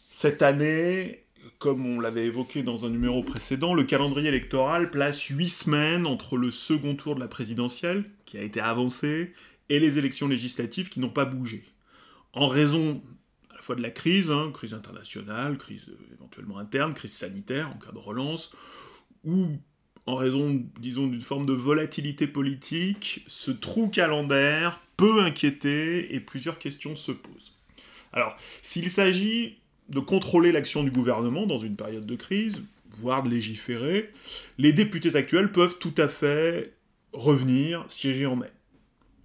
[0.09, 1.25] Cette année,
[1.59, 6.37] comme on l'avait évoqué dans un numéro précédent, le calendrier électoral place huit semaines entre
[6.37, 9.33] le second tour de la présidentielle, qui a été avancé,
[9.69, 11.61] et les élections législatives qui n'ont pas bougé.
[12.33, 13.03] En raison
[13.63, 17.97] fois de la crise, hein, crise internationale, crise éventuellement interne, crise sanitaire en cas de
[17.97, 18.51] relance,
[19.23, 19.47] ou
[20.05, 26.57] en raison, disons, d'une forme de volatilité politique, ce trou calendaire peut inquiéter et plusieurs
[26.57, 27.57] questions se posent.
[28.13, 29.59] Alors, s'il s'agit
[29.89, 32.61] de contrôler l'action du gouvernement dans une période de crise,
[32.97, 34.11] voire de légiférer,
[34.57, 36.73] les députés actuels peuvent tout à fait
[37.13, 38.51] revenir siéger en mai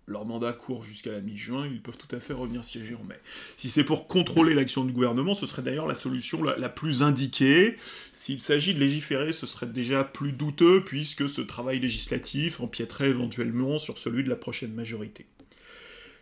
[0.06, 3.18] leur mandat court jusqu'à la mi-juin, ils peuvent tout à fait revenir siéger en mai.
[3.56, 7.76] Si c'est pour contrôler l'action du gouvernement, ce serait d'ailleurs la solution la, plus indiquée.
[8.12, 13.78] S'il s'agit de légiférer, ce serait déjà plus douteux, puisque ce travail législatif empiéterait éventuellement
[13.78, 15.26] sur celui de la prochaine majorité.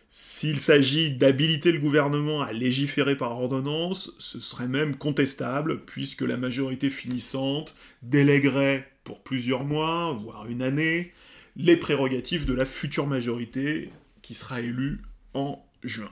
[0.08, 6.36] S'il s'agit d'habiliter le gouvernement à légiférer par ordonnance, ce serait même contestable, puisque la
[6.36, 11.12] majorité finissante délèguerait pour plusieurs mois, voire une année,
[11.56, 13.90] les prérogatives de la future majorité
[14.22, 15.02] qui sera élue
[15.34, 16.10] en juin.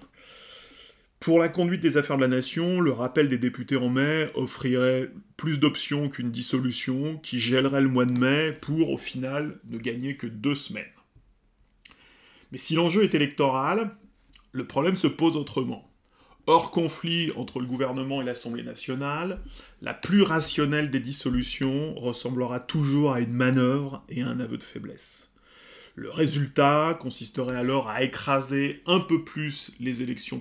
[1.18, 5.10] Pour la conduite des affaires de la nation, le rappel des députés en mai offrirait
[5.36, 10.16] plus d'options qu'une dissolution qui gèlerait le mois de mai pour, au final, ne gagner
[10.16, 10.84] que deux semaines.
[12.50, 13.96] Mais si l'enjeu est électoral,
[14.50, 15.88] le problème se pose autrement.
[16.48, 19.40] Hors conflit entre le gouvernement et l'Assemblée nationale,
[19.80, 24.62] la plus rationnelle des dissolutions ressemblera toujours à une manœuvre et à un aveu de
[24.64, 25.31] faiblesse.
[25.94, 30.40] Le résultat consisterait alors à écraser un peu plus les élections,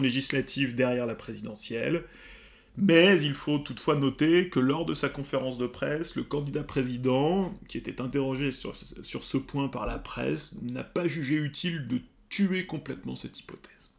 [0.00, 2.04] législatives derrière la présidentielle.
[2.76, 7.54] Mais il faut toutefois noter que lors de sa conférence de presse, le candidat président,
[7.68, 8.74] qui était interrogé sur
[9.24, 13.90] ce point par la presse, n'a pas jugé utile de tuer complètement cette hypothèse.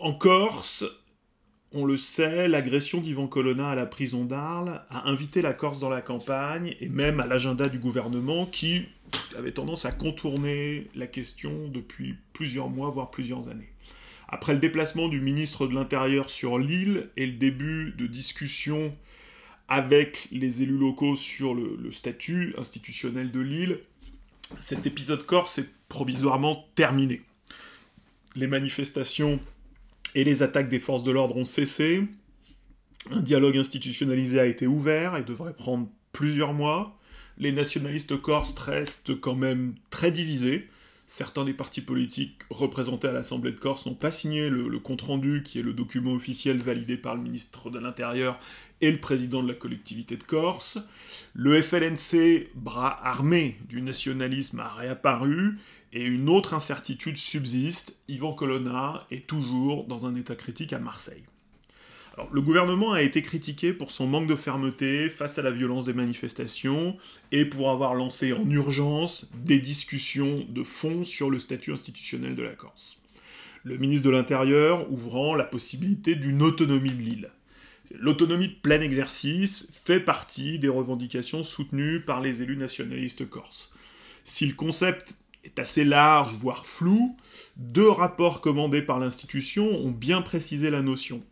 [0.00, 0.84] En Corse,
[1.72, 5.90] on le sait, l'agression d'Ivan Colonna à la prison d'Arles a invité la Corse dans
[5.90, 8.86] la campagne et même à l'agenda du gouvernement qui
[9.36, 13.68] avait tendance à contourner la question depuis plusieurs mois, voire plusieurs années.
[14.28, 18.94] Après le déplacement du ministre de l'Intérieur sur l'île et le début de discussions
[19.68, 23.80] avec les élus locaux sur le, le statut institutionnel de l'île,
[24.58, 27.20] cet épisode corse est provisoirement terminé.
[28.36, 29.40] Les manifestations
[30.14, 32.04] et les attaques des forces de l'ordre ont cessé.
[33.10, 36.98] Un dialogue institutionnalisé a été ouvert et devrait prendre plusieurs mois.
[37.38, 40.68] Les nationalistes corses restent quand même très divisés
[41.10, 45.58] Certains des partis politiques représentés à l'Assemblée de Corse n'ont pas signé le, compte-rendu, qui
[45.58, 48.38] est le document officiel validé par le ministre de l'Intérieur
[48.82, 50.78] et le président de la collectivité de Corse.
[51.32, 55.58] Le FLNC, bras armé du nationalisme, a réapparu,
[55.92, 57.96] et une autre incertitude subsiste.
[58.08, 61.24] Yvan Colonna est toujours dans un état critique à Marseille
[62.32, 65.92] le gouvernement a été critiqué pour son manque de fermeté face à la violence des
[65.92, 66.96] manifestations
[67.32, 72.42] et pour avoir lancé en urgence des discussions de fond sur le statut institutionnel de
[72.42, 72.98] la Corse.
[73.64, 77.30] Le ministre de l'Intérieur ouvrant la possibilité d'une autonomie de l'île.
[77.94, 83.72] L'autonomie de plein exercice fait partie des revendications soutenues par les élus nationalistes corses.
[84.24, 85.14] Si le concept
[85.56, 87.16] assez large, voire flou,
[87.56, 91.22] deux rapports commandés par l'institution ont bien précisé la notion.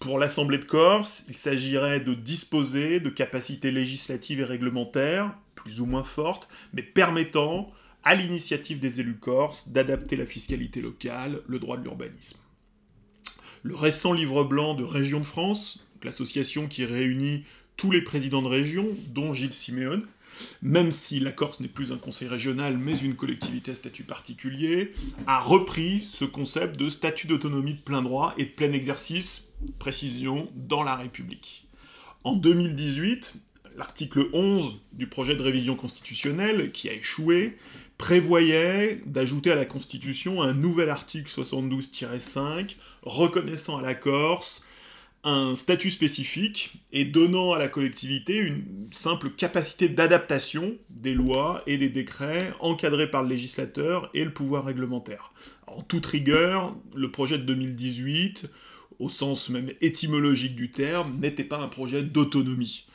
[0.00, 5.86] Pour l'Assemblée de Corse, il s'agirait de disposer de capacités législatives et réglementaires, plus ou
[5.86, 7.70] moins fortes, mais permettant,
[8.02, 12.38] à l'initiative des élus corses, d'adapter la fiscalité locale, le droit de l'urbanisme.
[13.62, 17.44] Le récent livre blanc de Région de France, l'association qui réunit
[17.76, 20.02] tous les présidents de région, dont Gilles Siméon,
[20.62, 24.92] même si la Corse n'est plus un conseil régional mais une collectivité à statut particulier,
[25.26, 30.48] a repris ce concept de statut d'autonomie de plein droit et de plein exercice, précision,
[30.54, 31.66] dans la République.
[32.24, 33.34] En 2018,
[33.76, 37.56] l'article 11 du projet de révision constitutionnelle, qui a échoué,
[37.98, 44.64] prévoyait d'ajouter à la Constitution un nouvel article 72-5 reconnaissant à la Corse
[45.22, 51.76] un statut spécifique et donnant à la collectivité une simple capacité d'adaptation des lois et
[51.76, 55.32] des décrets encadrés par le législateur et le pouvoir réglementaire.
[55.66, 58.50] En toute rigueur, le projet de 2018,
[58.98, 62.86] au sens même étymologique du terme, n'était pas un projet d'autonomie.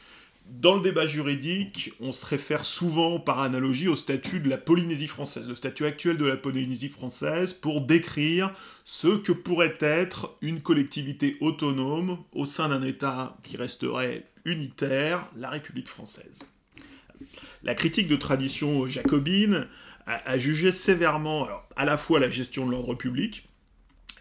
[0.48, 5.08] Dans le débat juridique, on se réfère souvent par analogie au statut de la Polynésie
[5.08, 10.62] française, le statut actuel de la Polynésie française, pour décrire ce que pourrait être une
[10.62, 16.40] collectivité autonome au sein d'un État qui resterait unitaire, la République française.
[17.64, 19.68] La critique de tradition jacobine
[20.06, 23.50] a, jugé sévèrement à la fois la gestion de l'ordre public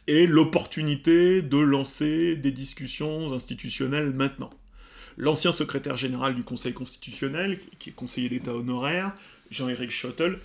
[0.06, 4.50] et l'opportunité de lancer des discussions institutionnelles maintenant
[5.16, 9.14] l'ancien secrétaire général du Conseil constitutionnel, qui est conseiller d'État honoraire,
[9.50, 10.38] Jean-Éric Schottel,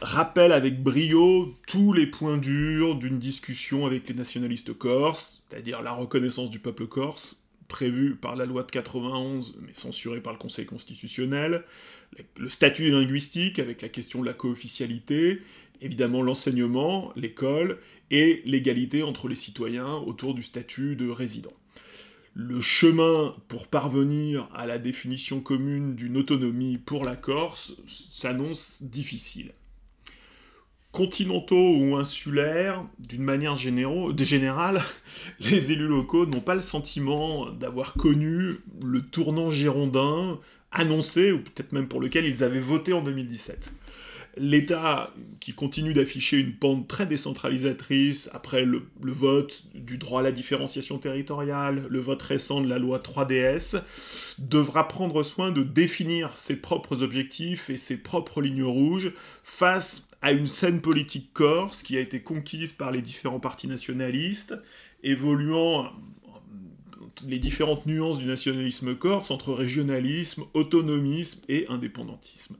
[0.00, 5.92] rappelle avec brio tous les points durs d'une discussion avec les nationalistes corses, c'est-à-dire la
[5.92, 10.66] reconnaissance du peuple corse, prévue par la loi de 91, mais censurée par le Conseil
[10.66, 11.64] constitutionnel,
[12.36, 15.42] le statut linguistique avec la question de la co-officialité,
[15.80, 17.78] évidemment l'enseignement, l'école,
[18.10, 21.52] et l'égalité entre les citoyens autour du statut de résident
[22.38, 29.54] le chemin pour parvenir à la définition commune d'une autonomie pour la Corse s'annonce difficile.
[30.92, 34.82] Continentaux ou insulaires, d'une manière générale,
[35.40, 40.38] les élus locaux n'ont pas le sentiment d'avoir connu le tournant girondin
[40.72, 43.72] annoncé, ou peut-être même pour lequel ils avaient voté en 2017
[44.36, 50.32] l'État qui continue d'afficher une pente très décentralisatrice après le, vote du droit à la
[50.32, 53.82] différenciation territoriale, le vote récent de la loi 3DS,
[54.38, 59.12] devra prendre soin de définir ses propres objectifs et ses propres lignes rouges
[59.42, 64.54] face à une scène politique corse qui a été conquise par les différents partis nationalistes,
[65.02, 65.92] évoluant
[67.26, 72.56] les différentes nuances du nationalisme corse entre régionalisme, autonomisme et indépendantisme.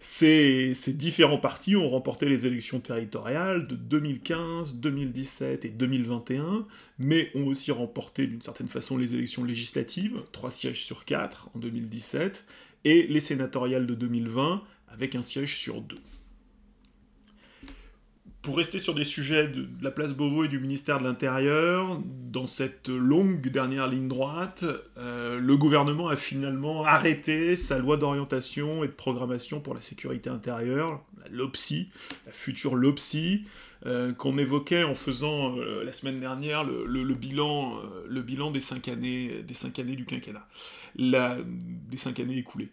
[0.00, 6.66] Ces, différents partis ont remporté les élections territoriales de 2015, 2017 et 2021,
[6.98, 11.58] mais ont aussi remporté d'une certaine façon les élections législatives, 3 sièges sur 4 en
[11.58, 12.44] 2017,
[12.84, 15.98] et les sénatoriales de 2020 avec un siège sur 2
[18.42, 22.46] pour rester sur des sujets de, la place Beauvau et du ministère de l'Intérieur, dans
[22.46, 24.64] cette longue dernière ligne droite,
[24.96, 30.30] euh, le gouvernement a finalement arrêté sa loi d'orientation et de programmation pour la sécurité
[30.30, 31.90] intérieure, la LOPSI,
[32.26, 33.44] la future LOPSI,
[33.86, 38.88] euh, qu'on évoquait en faisant euh, la semaine dernière le, bilan, le bilan des cinq
[38.88, 40.46] années, des cinq années du quinquennat,
[40.96, 42.70] des cinq années écoulées.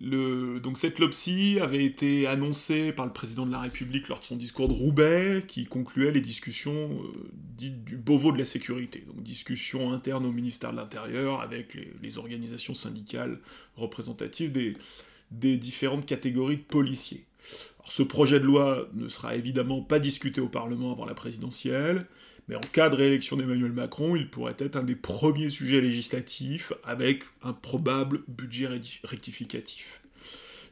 [0.00, 4.36] Donc cette LOPSI avait été annoncée par le président de la République lors de son
[4.36, 9.22] discours de Roubaix, qui concluait les discussions euh, dites du Beauvau de la sécurité, donc
[9.22, 13.38] discussions internes au ministère de l'Intérieur avec les, organisations syndicales
[13.76, 14.76] représentatives des,
[15.30, 17.24] des, différentes catégories de policiers.
[17.86, 22.06] Ce projet de loi ne sera évidemment pas discuté au Parlement avant la présidentielle,
[22.48, 26.72] mais en cas de réélection d'Emmanuel Macron, il pourrait être un des premiers sujets législatifs
[26.84, 28.68] avec un probable budget
[29.04, 30.02] rectificatif.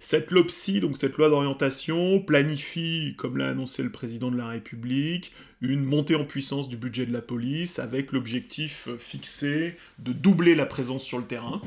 [0.00, 6.24] Cette loi d'orientation, planifie, comme l'a annoncé le président de la République, une montée en
[6.24, 11.24] puissance du budget de la police avec l'objectif fixé de doubler la présence sur le
[11.24, 11.62] terrain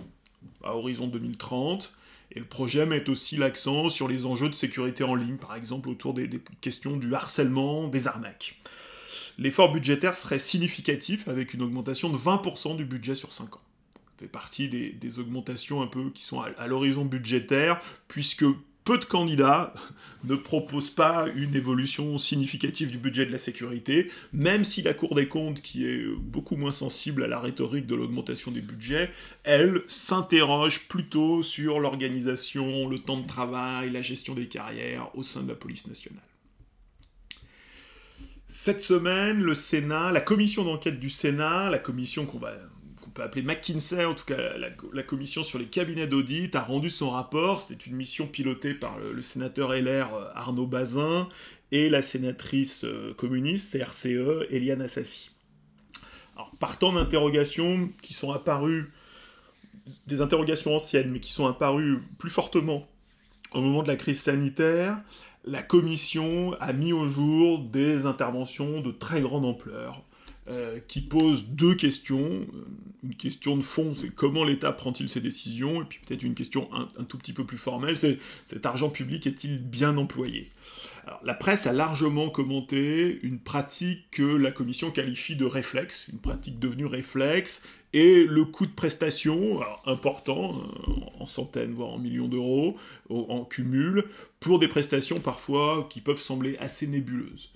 [0.64, 1.96] à horizon 2030.
[2.36, 5.90] Et le projet met aussi l'accent sur les enjeux de sécurité en ligne, par exemple
[5.90, 6.30] autour des,
[6.62, 8.58] questions du harcèlement, des arnaques.
[9.38, 13.62] L'effort budgétaire serait significatif avec une augmentation de 20% du budget sur 5 ans
[14.18, 18.46] fait partie des, augmentations un peu qui sont à, l'horizon budgétaire, puisque
[18.86, 19.74] peu de candidats
[20.24, 25.16] ne proposent pas une évolution significative du budget de la sécurité, même si la Cour
[25.16, 29.12] des comptes, qui est beaucoup moins sensible à la rhétorique de l'augmentation des budgets,
[29.44, 35.44] elle s'interroge plutôt sur l'organisation, le temps de travail, la gestion des carrières au sein
[35.44, 36.24] de la police nationale.
[38.48, 42.54] Cette semaine, le Sénat, la commission d'enquête du Sénat, la commission qu'on va
[43.16, 47.10] peut appeler McKinsey, en tout cas la, commission sur les cabinets d'audit, a rendu son
[47.10, 47.62] rapport.
[47.62, 51.28] C'était une mission pilotée par le, sénateur LR euh, Arnaud Bazin
[51.72, 55.32] et la sénatrice euh, communiste CRCE Eliane Assassi.
[56.36, 58.92] Alors, partant d'interrogations qui sont apparues,
[60.08, 62.86] des interrogations anciennes, mais qui sont apparues plus fortement
[63.54, 64.98] au moment de la crise sanitaire,
[65.46, 70.04] la commission a mis au jour des interventions de très grande ampleur
[70.48, 72.46] euh, qui pose deux questions.
[72.54, 72.68] Euh,
[73.04, 76.70] une question de fond, c'est comment l'État prend-il ses décisions, et puis peut-être une question
[76.72, 80.52] un, tout petit peu plus formelle, c'est cet argent public est-il bien employé?
[81.24, 86.60] La presse a largement commenté une pratique que la Commission qualifie de réflexe, une pratique
[86.60, 92.78] devenue réflexe, et le coût de prestation, important, euh, en centaines, voire en millions d'euros,
[93.10, 94.06] en cumul,
[94.40, 97.52] pour des prestations parfois qui peuvent sembler assez nébuleuses.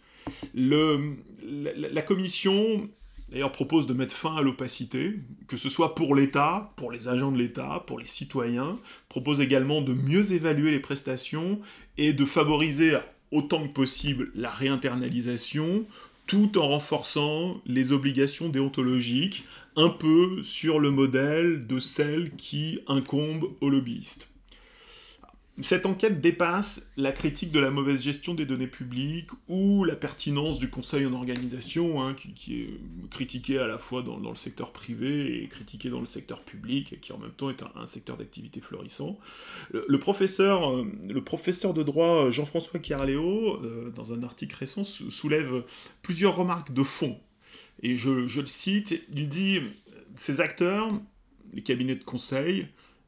[0.54, 1.18] Le,
[1.50, 2.90] la, commission
[3.30, 5.14] d'ailleurs propose de mettre fin à l'opacité,
[5.48, 8.78] que ce soit pour l'État, pour les agents de l'État, pour les citoyens,
[9.08, 11.60] propose également de mieux évaluer les prestations
[11.98, 12.98] et de favoriser
[13.32, 15.86] autant que possible la réinternalisation,
[16.26, 19.46] tout en renforçant les obligations déontologiques,
[19.76, 24.29] un peu sur le modèle de celles qui incombent aux lobbyistes.
[25.62, 30.58] Cette enquête dépasse la critique de la mauvaise gestion des données publiques ou la pertinence
[30.58, 32.70] du conseil en organisation, hein, qui, est
[33.10, 36.98] critiqué à la fois dans, le secteur privé et critiqué dans le secteur public, et
[36.98, 39.18] qui en même temps est un, secteur d'activité florissant.
[39.74, 45.64] Le, professeur, euh, le professeur de droit Jean-François Carléo, euh, dans un article récent, soulève
[46.02, 47.20] plusieurs remarques de fond.
[47.82, 49.60] Et je le cite, il dit,
[50.16, 50.90] ces acteurs,
[51.54, 52.68] les cabinets de conseil,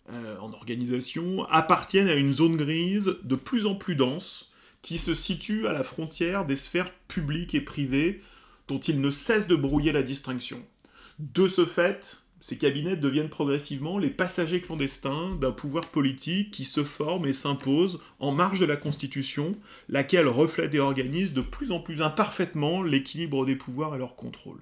[0.10, 5.14] euh, en organisation appartiennent à une zone grise de plus en plus dense qui se
[5.14, 8.22] situe à la frontière des sphères publiques et privées
[8.68, 10.66] dont il ne cesse de brouiller la distinction.
[11.20, 16.84] De ce fait, ces cabinets deviennent progressivement les passagers clandestins d'un pouvoir politique qui se
[16.84, 19.56] forme et s'impose en marge de la Constitution,
[19.88, 24.62] laquelle reflète et organise de plus en plus imparfaitement l'équilibre des pouvoirs et leur contrôle.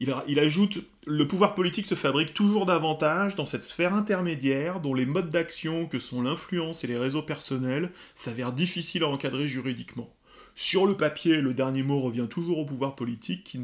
[0.00, 5.04] Il, ajoute Le pouvoir politique se fabrique toujours davantage dans cette sphère intermédiaire dont les
[5.04, 10.10] modes d'action que sont l'influence et les réseaux personnels s'avèrent difficiles à encadrer juridiquement.
[10.54, 13.58] Sur le papier, le dernier mot revient toujours au pouvoir politique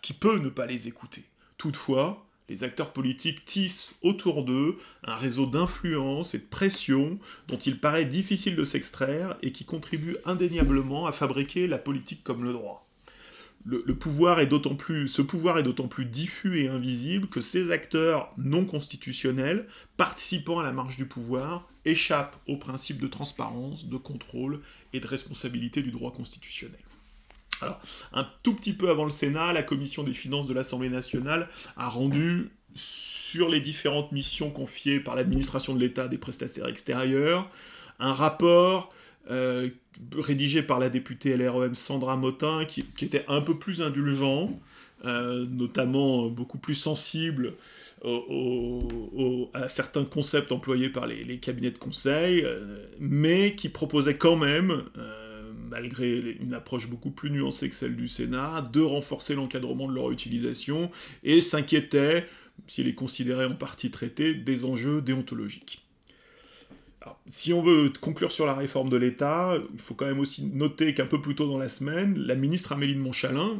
[0.00, 1.24] qui, peut ne pas les écouter.
[1.58, 7.18] Toutefois, les acteurs politiques tissent autour d'eux un réseau d'influence et de pression
[7.48, 12.44] dont il paraît difficile de s'extraire et qui contribue indéniablement à fabriquer la politique comme
[12.44, 12.89] le droit
[13.64, 17.70] le, pouvoir est d'autant plus, ce pouvoir est d'autant plus diffus et invisible que ces
[17.70, 23.96] acteurs non constitutionnels, participant à la marche du pouvoir, échappent aux principes de transparence, de
[23.96, 24.60] contrôle
[24.92, 26.80] et de responsabilité du droit constitutionnel.
[27.60, 27.80] Alors,
[28.14, 31.88] un tout petit peu avant le Sénat, la commission des finances de l'Assemblée nationale a
[31.88, 37.50] rendu sur les différentes missions confiées par l'administration de l'État des prestataires extérieurs
[38.00, 38.92] un rapport
[39.28, 39.68] euh,
[40.16, 44.58] rédigé par la députée LREM Sandra Motin, qui, était un peu plus indulgent,
[45.04, 47.54] euh, notamment beaucoup plus sensible
[49.52, 54.84] à certains concepts employés par les, cabinets de conseil, euh, mais qui proposait quand même,
[55.68, 60.10] malgré une approche beaucoup plus nuancée que celle du Sénat, de renforcer l'encadrement de leur
[60.10, 60.90] utilisation
[61.24, 62.26] et s'inquiétait,
[62.66, 65.79] s'il est considéré en partie traité, des enjeux déontologiques
[67.28, 70.94] si on veut conclure sur la réforme de l'État, il faut quand même aussi noter
[70.94, 73.58] qu'un peu plus tôt dans la semaine, la ministre Amélie de Montchalin,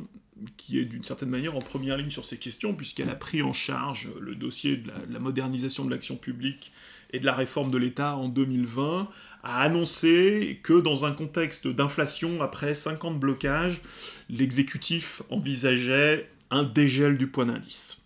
[0.56, 3.52] qui est d'une certaine manière en première ligne sur ces questions, puisqu'elle a pris en
[3.52, 6.72] charge le dossier de la, modernisation de l'action publique
[7.12, 9.08] et de la réforme de l'État en 2020,
[9.42, 13.80] a annoncé que dans un contexte d'inflation, après 50 blocages,
[14.28, 18.02] l'exécutif envisageait un dégel du point d'indice.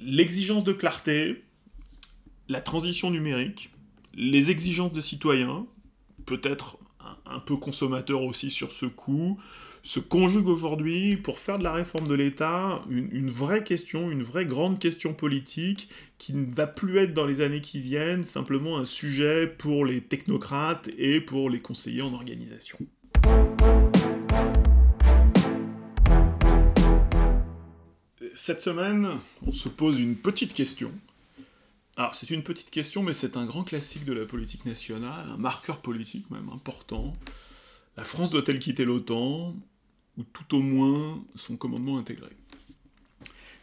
[0.00, 1.44] L'exigence de clarté,
[2.48, 3.70] la transition numérique,
[4.16, 5.66] les exigences des citoyens,
[6.26, 6.78] peut-être
[7.26, 9.38] un, peu consommateurs aussi sur ce coup,
[9.82, 14.46] se conjuguent aujourd'hui pour faire de la réforme de l'État une, vraie question, une vraie
[14.46, 18.86] grande question politique qui ne va plus être dans les années qui viennent simplement un
[18.86, 22.78] sujet pour les technocrates et pour les conseillers en organisation.
[28.34, 29.08] Cette semaine,
[29.46, 30.90] on se pose une petite question.
[31.96, 35.36] Alors c'est une petite question, mais c'est un grand classique de la politique nationale, un
[35.36, 37.12] marqueur politique même important.
[37.96, 39.54] La France doit-elle quitter l'OTAN
[40.18, 42.30] ou tout au moins son commandement intégré?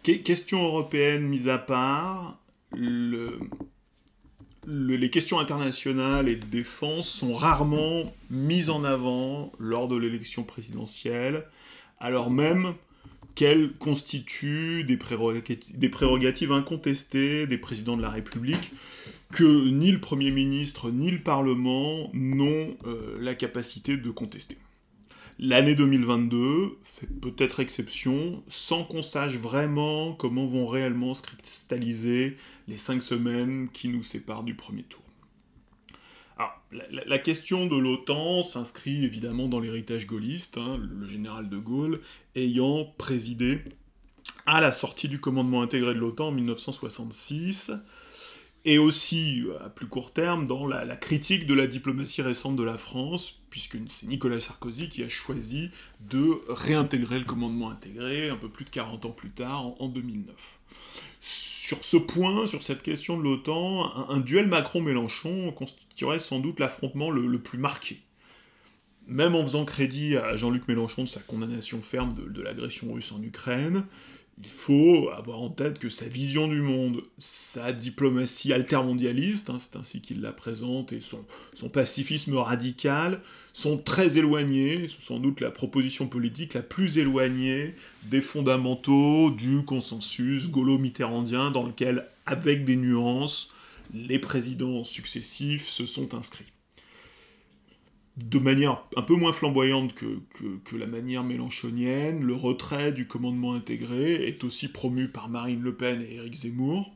[0.04, 2.40] Question européenne mise à part,
[2.74, 3.40] les
[5.10, 11.46] questions internationales et de défense sont rarement mises en avant lors de l'élection présidentielle,
[12.00, 12.76] alors même
[13.36, 18.72] qu'elles constituent des prérogatives, incontestées des présidents de la République
[19.32, 24.58] que ni le Premier ministre ni le Parlement n'ont euh, la capacité de contester.
[25.40, 32.78] L'année 2022 fait peut-être exception, sans qu'on sache vraiment comment vont réellement se cristalliser les
[32.78, 35.02] cinq semaines qui nous séparent du premier tour.
[36.72, 42.02] La, question de l'OTAN s'inscrit évidemment dans l'héritage gaulliste, hein, le général de Gaulle
[42.36, 43.60] ayant présidé
[44.46, 47.72] à la sortie du commandement intégré de l'OTAN en 1966
[48.64, 52.78] et aussi, à plus court terme, dans la, critique de la diplomatie récente de la
[52.78, 58.50] France, puisque c'est Nicolas Sarkozy qui a choisi de réintégrer le commandement intégré un peu
[58.50, 60.36] plus de 40 ans plus tard, en, 2009.
[61.72, 67.10] Sur ce point, sur cette question de l'OTAN, un, duel Macron-Mélenchon constituerait sans doute l'affrontement
[67.10, 68.02] le, plus marqué.
[69.08, 73.24] Même en faisant crédit à Jean-Luc Mélenchon de sa condamnation ferme de l'agression russe en
[73.24, 73.86] Ukraine,
[74.38, 79.78] il faut avoir en tête que sa vision du monde, sa diplomatie altermondialiste, hein, c'est
[79.78, 81.24] ainsi qu'il la présente, et son,
[81.70, 83.22] pacifisme radical
[83.54, 90.50] sont très éloignés, sans doute la proposition politique la plus éloignée des fondamentaux du consensus
[90.50, 93.54] gaulo-mitterrandien dans lequel, avec des nuances,
[93.94, 96.52] les présidents successifs se sont inscrits
[98.18, 104.28] de manière un peu moins flamboyante que, la manière mélanchonienne, le retrait du commandement intégré
[104.28, 106.94] est aussi promu par Marine Le Pen et Éric Zemmour.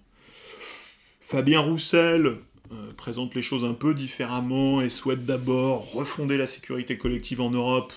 [1.21, 2.37] Fabien Roussel
[2.71, 7.51] euh, présente les choses un peu différemment et souhaite d'abord refonder la sécurité collective en
[7.51, 7.93] Europe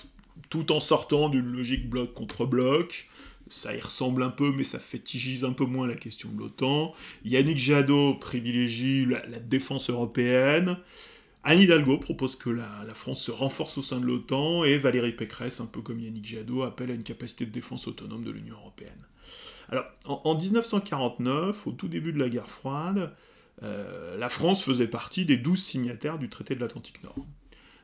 [0.49, 3.07] tout en sortant d'une logique bloc contre bloc.
[3.49, 6.93] Ça y ressemble un peu, mais ça fétichise un peu moins la question de l'OTAN.
[7.25, 10.77] Yannick Jadot privilégie la défense européenne.
[11.43, 15.61] Anne Hidalgo propose que la, France se renforce au sein de l'OTAN et Valérie Pécresse,
[15.61, 19.05] un peu comme Yannick Jadot, appelle à une capacité de défense autonome de l'Union européenne.
[19.69, 23.13] Alors, en, 1949, au tout début de la guerre froide,
[23.63, 27.25] euh, la France faisait partie des douze signataires du traité de l'Atlantique Nord.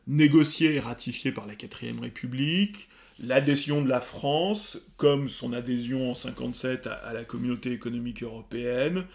[0.07, 6.13] Négocié et ratifié par la 4ème République, l'adhésion de la France, comme son adhésion en
[6.13, 9.05] 1957 à la communauté économique européenne,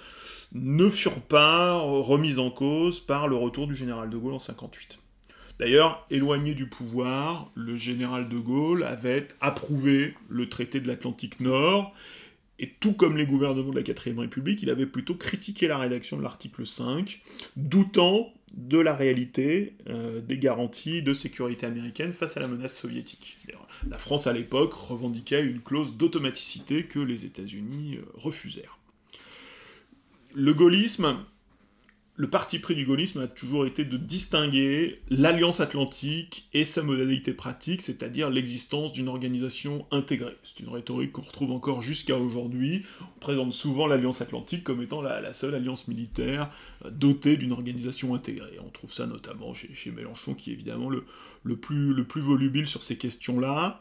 [0.52, 4.98] ne furent pas remises en cause par le retour du général de Gaulle en 58.
[5.60, 11.94] D'ailleurs, éloigné du pouvoir, le général de Gaulle avait approuvé le traité de l'Atlantique Nord,
[12.60, 16.16] et tout comme les gouvernements de la 4ème République, il avait plutôt critiqué la rédaction
[16.16, 17.20] de l'article 5,
[17.56, 23.38] doutant de la réalité euh, des garanties de sécurité américaine face à la menace soviétique.
[23.88, 28.80] La France à l'époque revendiquait une clause d'automaticité que les États-Unis euh, refusèrent
[30.34, 31.18] le gaullisme,
[32.16, 37.32] le parti pris du gaullisme a toujours été de distinguer l'Alliance Atlantique et sa modalité
[37.32, 40.36] pratique, c'est-à-dire l'existence d'une organisation intégrée.
[40.42, 42.84] C'est une rhétorique qu'on retrouve encore jusqu'à aujourd'hui.
[43.00, 46.50] On présente souvent l'Alliance Atlantique comme étant la, seule alliance militaire
[46.84, 48.58] euh, dotée d'une organisation intégrée.
[48.62, 52.82] On trouve ça notamment chez, Mélenchon, qui est évidemment le, plus, le plus volubile sur
[52.82, 53.80] ces questions-là.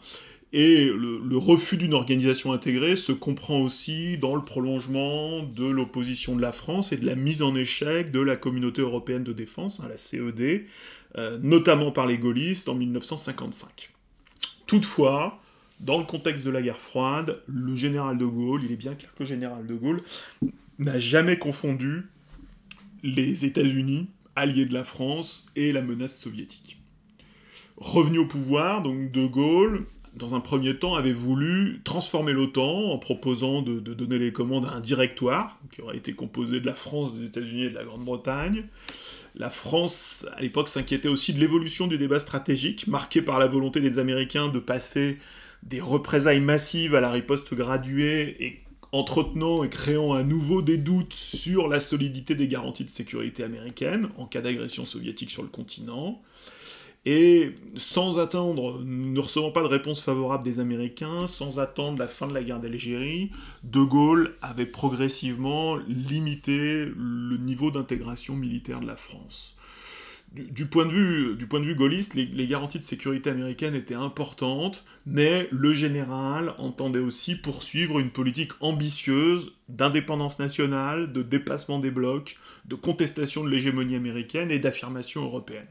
[0.52, 6.42] Et le, refus d'une organisation intégrée se comprend aussi dans le prolongement de l'opposition de
[6.42, 9.88] la France et de la mise en échec de la communauté européenne de défense, hein,
[9.90, 10.66] la CED,
[11.18, 13.92] euh, notamment par les gaullistes en 1955.
[14.66, 15.40] Toutefois,
[15.80, 19.14] dans le contexte de la guerre froide, le général de Gaulle, il est bien clair
[19.14, 20.02] que le général de Gaulle
[20.80, 22.08] n'a jamais confondu
[23.04, 26.80] les États-Unis, alliés de la France, et la menace soviétique.
[27.78, 29.86] Revenu au pouvoir, donc de Gaulle
[30.20, 34.72] dans un premier temps, avait voulu transformer l'OTAN en proposant de, donner les commandes à
[34.72, 38.66] un directoire qui aurait été composé de la France, des États-Unis et de la Grande-Bretagne.
[39.36, 43.80] La France, à l'époque, s'inquiétait aussi de l'évolution du débat stratégique, marqué par la volonté
[43.80, 45.18] des Américains de passer
[45.64, 48.62] des représailles massives à la riposte graduée et
[48.92, 54.10] entretenant et créant à nouveau des doutes sur la solidité des garanties de sécurité américaines
[54.18, 56.22] en cas d'agression soviétique sur le continent.
[57.06, 62.28] Et sans attendre, ne recevant pas de réponse favorable des Américains, sans attendre la fin
[62.28, 63.32] de la guerre d'Algérie,
[63.64, 69.56] De Gaulle avait progressivement limité le niveau d'intégration militaire de la France.
[70.34, 73.74] Du, point de vue, du point de vue gaulliste, les, les, garanties de sécurité américaines
[73.74, 81.80] étaient importantes, mais le général entendait aussi poursuivre une politique ambitieuse d'indépendance nationale, de dépassement
[81.80, 85.66] des blocs, de contestation de l'hégémonie américaine et d'affirmation européenne.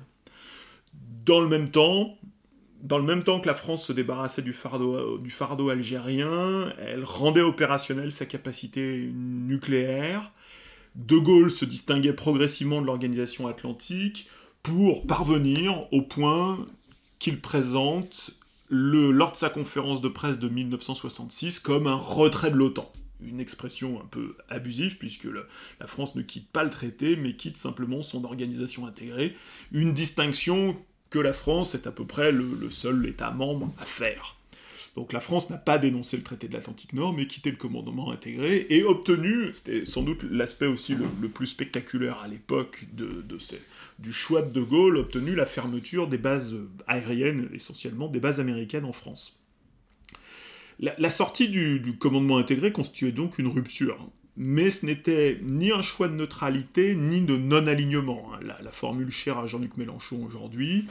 [1.24, 2.16] Dans le même temps,
[2.82, 10.32] que la France se débarrassait du fardeau, algérien, elle rendait opérationnelle sa capacité nucléaire.
[10.94, 14.28] De Gaulle se distinguait progressivement de l'organisation atlantique
[14.62, 16.66] pour parvenir au point
[17.18, 18.30] qu'il présente
[18.70, 22.90] lors de sa conférence de presse de 1966 comme un retrait de l'OTAN.
[23.20, 25.28] Une expression un peu abusive puisque
[25.80, 29.34] la France ne quitte pas le traité mais quitte simplement son organisation intégrée.
[29.72, 30.76] Une distinction
[31.10, 34.36] que la France est à peu près le, seul État membre à faire.
[34.96, 38.10] Donc la France n'a pas dénoncé le traité de l'Atlantique Nord, mais quitté le commandement
[38.10, 43.24] intégré et obtenu, c'était sans doute l'aspect aussi le, plus spectaculaire à l'époque de,
[43.98, 46.56] du choix de De Gaulle, obtenu la fermeture des bases
[46.86, 49.37] aériennes, essentiellement des bases américaines en France.
[50.80, 53.98] La, sortie du, commandement intégré constituait donc une rupture
[54.40, 58.38] mais ce n'était ni un choix de neutralité, ni de non-alignement, hein.
[58.62, 60.86] la, formule chère à Jean-Luc Mélenchon aujourd'hui.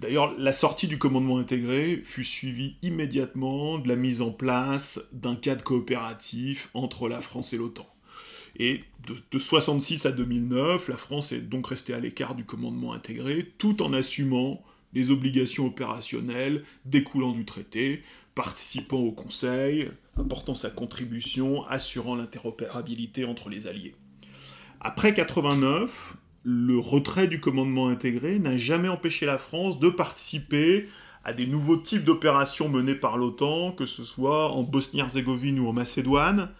[0.00, 5.36] D'ailleurs, la sortie du commandement intégré fut suivie immédiatement de la mise en place d'un
[5.36, 7.86] cadre coopératif entre la France et l'OTAN.
[8.58, 12.94] Et de, de 66 à 2009, la France est donc restée à l'écart du commandement
[12.94, 14.62] intégré, tout en assumant
[14.94, 18.02] les obligations opérationnelles découlant du traité,
[18.34, 23.94] participant au Conseil, apportant sa contribution, assurant l'interopérabilité entre les alliés.
[24.80, 30.88] Après 89, le retrait du commandement intégré n'a jamais empêché la France de participer
[31.24, 35.72] à des nouveaux types d'opérations menées par l'OTAN, que ce soit en Bosnie-Herzégovine ou en
[35.72, 36.50] Macédoine,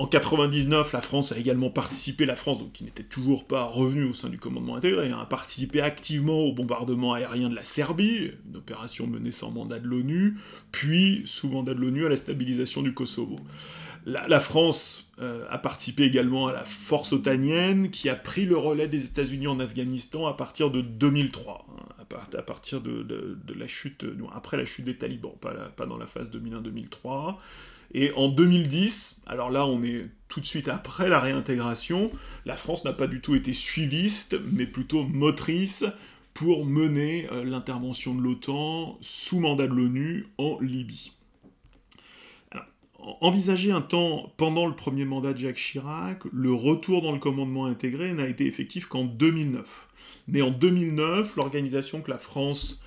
[0.00, 4.04] en 99, la France a également participé, la France, donc, qui n'était toujours pas revenue
[4.04, 8.32] au sein du commandement intégré, hein, a participé activement au bombardement aérien de la Serbie,
[8.48, 10.36] une opération menée sans mandat de l'ONU,
[10.72, 13.38] puis sous mandat de l'ONU à la stabilisation du Kosovo.
[14.04, 18.86] La, France euh, a participé également à la force otanienne qui a pris le relais
[18.86, 22.04] des États-Unis en Afghanistan à partir de 2003, hein,
[22.36, 26.30] à, partir de, la chute, après la chute des talibans, pas, pas dans la phase
[26.32, 27.36] 2001-2003.
[27.92, 32.10] Et en 2010, alors là on est tout de suite après la réintégration,
[32.44, 35.84] la France n'a pas du tout été suiviste, mais plutôt motrice
[36.34, 41.12] pour mener euh, l'intervention de l'OTAN sous mandat de l'ONU en Libye.
[43.20, 47.66] envisager un temps pendant le premier mandat de Jacques Chirac, le retour dans le commandement
[47.66, 49.88] intégré n'a été effectif qu'en 2009.
[50.26, 52.80] Mais en 2009, l'organisation que la France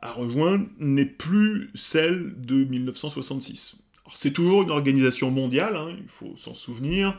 [0.00, 3.82] a rejointe n'est plus celle de 1966
[4.14, 7.16] c'est toujours une organisation mondiale, hein, il faut s'en souvenir.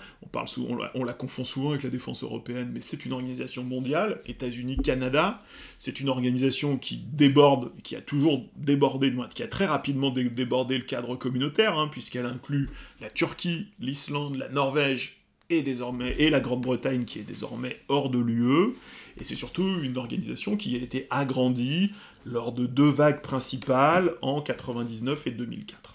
[0.96, 5.40] On, la, confond souvent avec la défense européenne, mais c'est une organisation mondiale, États-Unis, Canada.
[5.78, 10.84] C'est une organisation qui déborde, qui a toujours débordé, qui a très rapidement débordé le
[10.84, 12.70] cadre communautaire, hein, puisqu'elle inclut
[13.02, 18.76] la Turquie, l'Islande, la Norvège et la Grande-Bretagne qui est désormais hors de l'UE.
[19.20, 21.92] Et c'est surtout une organisation qui a été agrandie
[22.26, 25.93] lors de deux vagues principales en 99 et 2004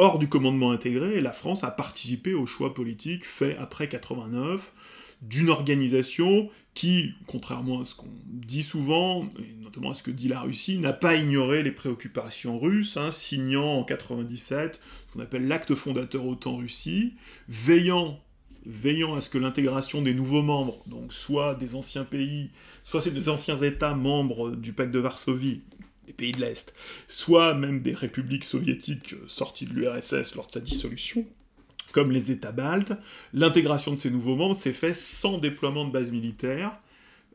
[0.00, 4.72] hors du commandement intégré, la France a participé au choix politique fait après 89
[5.20, 10.28] d'une organisation qui, contrairement à ce qu'on dit souvent, et notamment à ce que dit
[10.28, 15.46] la Russie, n'a pas ignoré les préoccupations russes, hein, signant en 97 ce qu'on appelle
[15.46, 17.12] l'acte fondateur OTAN-Russie,
[17.50, 18.18] veillant,
[18.64, 22.48] veillant à ce que l'intégration des nouveaux membres, soit des anciens pays,
[22.84, 25.60] soit des anciens États membres du pacte de Varsovie,
[26.12, 26.74] pays de l'Est,
[27.08, 31.26] soit même des républiques soviétiques euh, sorties de l'URSS lors de sa dissolution,
[31.92, 32.92] comme les États baltes,
[33.32, 36.78] l'intégration de ces nouveaux membres s'est faite sans déploiement de bases militaires,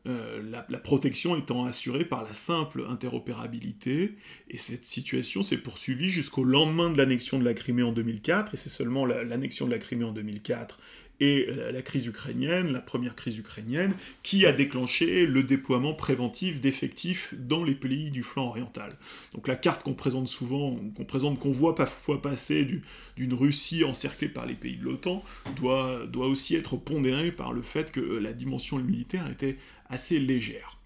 [0.06, 4.14] euh, la, protection étant assurée par la simple interopérabilité,
[4.48, 8.56] et cette situation s'est poursuivie jusqu'au lendemain de l'annexion de la Crimée en 2004, et
[8.56, 10.78] c'est seulement l'annexion de la Crimée en 2004
[11.20, 16.60] et euh, la crise ukrainienne, la première crise ukrainienne, qui a déclenché le déploiement préventif
[16.60, 18.90] d'effectifs dans les pays du flanc oriental.
[19.34, 22.68] Donc la carte qu'on présente souvent, qu'on présente, qu'on voit parfois passer
[23.16, 25.22] d'une Russie encerclée par les pays de l'OTAN,
[25.56, 29.56] doit, doit aussi être pondérée par le fait que la dimension militaire était
[29.88, 30.78] assez légère.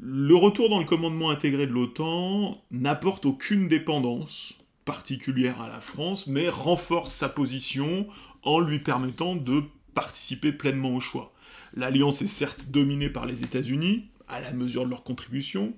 [0.00, 4.54] Le retour dans le commandement intégré de l'OTAN n'apporte aucune dépendance
[4.84, 8.06] particulière à la France, mais renforce sa position
[8.42, 9.62] en lui permettant de
[9.94, 11.32] participer pleinement au choix.
[11.74, 15.74] L'alliance est certes dominée par les États-Unis, à la mesure de leur contribution,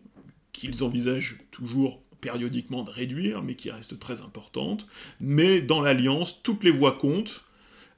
[0.53, 4.87] qu'ils envisagent toujours périodiquement de réduire, mais qui reste très importante.
[5.21, 7.45] Mais dans l'alliance, toutes les voix comptent,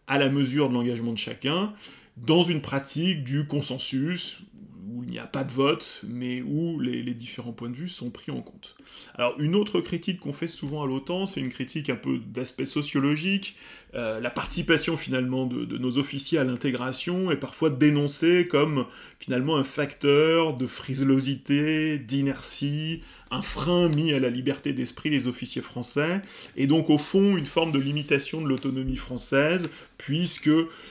[0.09, 1.73] à la mesure de l'engagement de chacun,
[2.17, 4.41] dans une pratique du consensus,
[4.89, 8.11] où il n'y a pas de vote, mais où les, différents points de vue sont
[8.11, 8.77] pris en compte.
[9.15, 12.65] Alors une autre critique qu'on fait souvent à l'OTAN, c'est une critique un peu d'aspect
[12.65, 13.57] sociologique.
[13.95, 18.87] Euh, la participation finalement de, nos officiers à l'intégration est parfois dénoncée comme
[19.19, 25.63] finalement un facteur de frilosité, d'inertie, un frein mis à la liberté d'esprit des officiers
[25.63, 26.23] français,
[26.57, 29.69] et donc au fond une forme de limitation de l'autonomie française,
[29.99, 30.51] puisque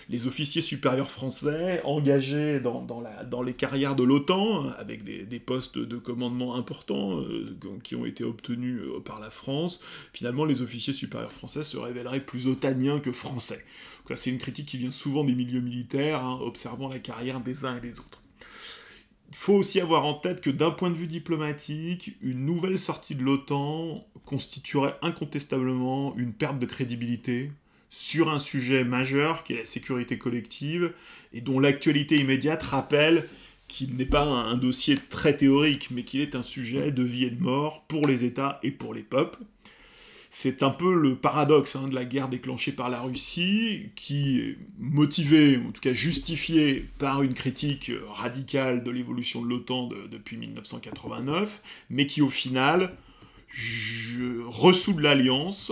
[0.09, 5.77] les officiers supérieurs français, engagés dans, la, dans les carrières de l'OTAN, avec des, postes
[5.77, 9.79] de commandement importants euh, qui ont été obtenus euh, par la France,
[10.11, 13.63] finalement les officiers supérieurs français se révéleraient plus otaniens que français.
[14.13, 17.77] C'est une critique qui vient souvent des milieux militaires, hein, observant la carrière des uns
[17.77, 18.21] et des autres.
[19.30, 23.15] Il faut aussi avoir en tête que d'un point de vue diplomatique, une nouvelle sortie
[23.15, 27.51] de l'OTAN constituerait incontestablement une perte de crédibilité
[27.89, 30.93] sur un sujet majeur qui est la sécurité collective
[31.34, 33.28] et dont l'actualité immédiate rappelle
[33.67, 37.32] qu'il n'est pas un dossier très théorique, mais qu'il est un sujet de vie et
[37.32, 39.39] de mort pour les États et pour les peuples
[40.38, 44.57] c'est un peu le paradoxe hein, de la guerre déclenchée par la Russie, qui est
[44.77, 51.61] motivée, en tout cas justifiée, par une critique radicale de l'évolution de l'OTAN depuis 1989,
[51.89, 52.97] mais qui au final
[54.45, 55.71] ressout l'alliance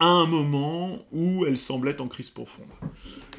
[0.00, 2.66] à un moment où elle semblait en crise profonde.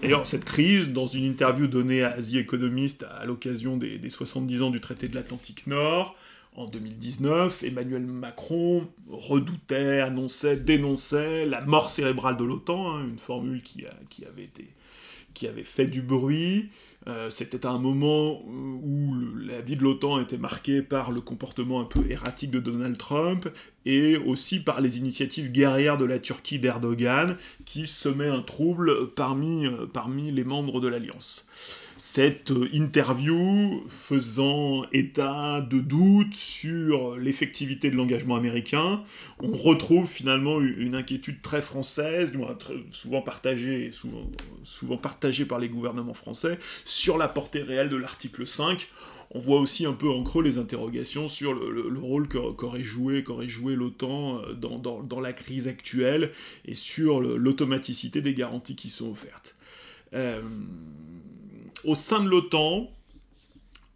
[0.02, 4.62] D'ailleurs, cette crise, dans une interview donnée à Asie Economist à l'occasion des, des 70
[4.62, 6.16] ans du traité de l'Atlantique Nord,
[6.58, 13.62] en 2019, Emmanuel Macron redoutait, annonçait, dénonçait la mort cérébrale de l'OTAN, hein, une formule
[13.62, 13.86] qui,
[15.46, 16.70] avait fait du bruit.
[17.08, 21.86] Euh, c'était un moment où la vie de l'OTAN était marquée par le comportement un
[21.86, 23.48] peu erratique de Donald Trump
[23.86, 29.14] et aussi par les initiatives guerrières de la Turquie d'Erdogan qui semaient un trouble euh,
[29.14, 31.46] parmi les membres de l'Alliance
[31.98, 39.04] cette interview faisant état de doutes sur l'effectivité de l'engagement américain,
[39.40, 42.34] on retrouve finalement une inquiétude très française,
[42.92, 48.90] souvent partagée, souvent, partagée par les gouvernements français, sur la portée réelle de l'article 5.
[49.32, 53.76] On voit aussi un peu en creux les interrogations sur le, rôle qu'aurait joué, joué
[53.76, 56.32] l'OTAN euh, dans, dans, la crise actuelle
[56.66, 59.56] et sur l'automaticité des garanties qui sont offertes.
[60.14, 60.42] Euh,
[61.84, 62.90] au sein de l'OTAN,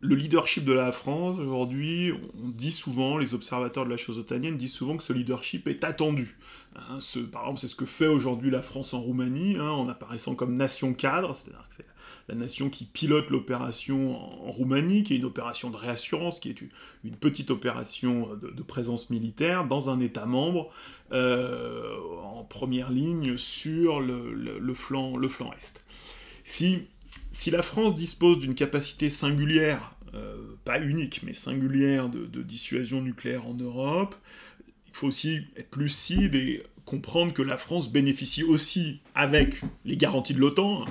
[0.02, 4.56] le leadership de la France, aujourd'hui, on dit souvent, les observateurs de la chose otanienne
[4.56, 6.38] disent souvent que ce leadership est attendu.
[6.76, 7.00] Hein,
[7.32, 10.56] par exemple, c'est ce que fait aujourd'hui la France en Roumanie, hein, en apparaissant comme
[10.56, 11.86] nation cadre, c'est-à-dire que c'est
[12.30, 14.16] la nation qui pilote l'opération
[14.48, 19.10] en, Roumanie, qui est une opération de réassurance, qui est une, petite opération de, présence
[19.10, 20.70] militaire dans un État membre
[21.12, 25.84] euh, en première ligne sur le, flanc, le flanc Est.
[26.46, 26.88] Si
[27.32, 33.46] si la France dispose d'une capacité singulière, euh, pas unique, mais singulière de, dissuasion nucléaire
[33.48, 34.16] en Europe,
[34.88, 40.34] il faut aussi être lucide et comprendre que la France bénéficie aussi, avec les garanties
[40.34, 40.86] de l'OTAN,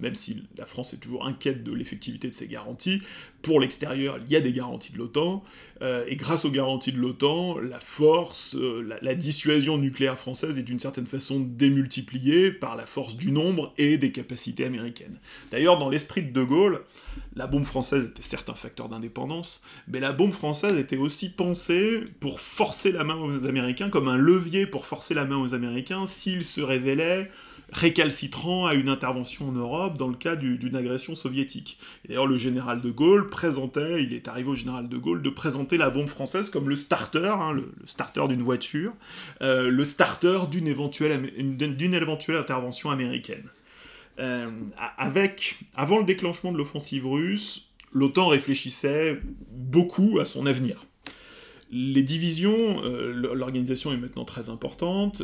[0.00, 3.02] même si la France est toujours inquiète de l'effectivité de ces garanties.
[3.42, 5.44] Pour l'extérieur, il y a des garanties de l'OTAN,
[5.82, 10.62] euh, et grâce aux garanties de l'OTAN, la force, euh, la, dissuasion nucléaire française est
[10.62, 15.18] d'une certaine façon démultipliée par la force du nombre et des capacités américaines.
[15.50, 16.82] D'ailleurs, dans l'esprit de De Gaulle,
[17.34, 22.02] la bombe française était certes un facteur d'indépendance, mais la bombe française était aussi pensée
[22.20, 26.06] pour forcer la main aux Américains, comme un levier pour forcer la main aux Américains
[26.06, 27.30] s'ils se révélaient
[27.72, 31.78] récalcitrant à une intervention en Europe dans le cas d'une agression soviétique.
[32.06, 35.76] D'ailleurs, le général de Gaulle présentait, il est arrivé au général de Gaulle de présenter
[35.76, 38.92] la bombe française comme le starter, hein, le, starter d'une voiture,
[39.42, 43.44] euh, le starter d'une éventuelle, éventuelle, intervention américaine.
[44.18, 44.50] Euh,
[44.96, 50.86] avec, avant le déclenchement de l'offensive russe, l'OTAN réfléchissait beaucoup à son avenir.
[51.70, 55.22] Les divisions, euh, l'organisation est maintenant très importante,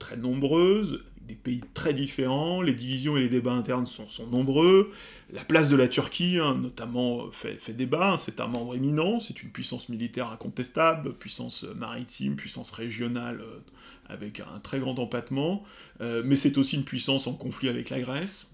[0.00, 4.92] très nombreuse, des pays très différents, les divisions et les débats internes sont, nombreux,
[5.32, 9.42] la place de la Turquie, hein, notamment, fait, fait débat, c'est un membre éminent, c'est
[9.42, 13.60] une puissance militaire incontestable, puissance maritime, puissance régionale euh,
[14.06, 15.64] avec un très grand empattement,
[16.00, 18.48] euh, mais c'est aussi une puissance en conflit avec la Grèce,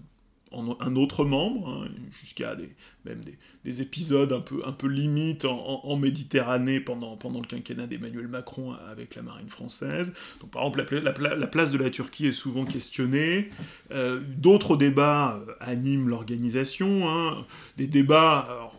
[0.53, 1.89] un autre membre, hein,
[2.21, 2.69] jusqu'à des,
[3.05, 3.21] même
[3.63, 8.73] des, épisodes un peu, un peu limites en, Méditerranée pendant, pendant le quinquennat d'Emmanuel Macron
[8.89, 10.13] avec la marine française.
[10.39, 13.49] Donc, par exemple, la, place de la Turquie est souvent questionnée.
[13.91, 17.09] Euh, d'autres débats euh, animent l'organisation.
[17.09, 17.45] Hein.
[17.77, 18.69] Des débats,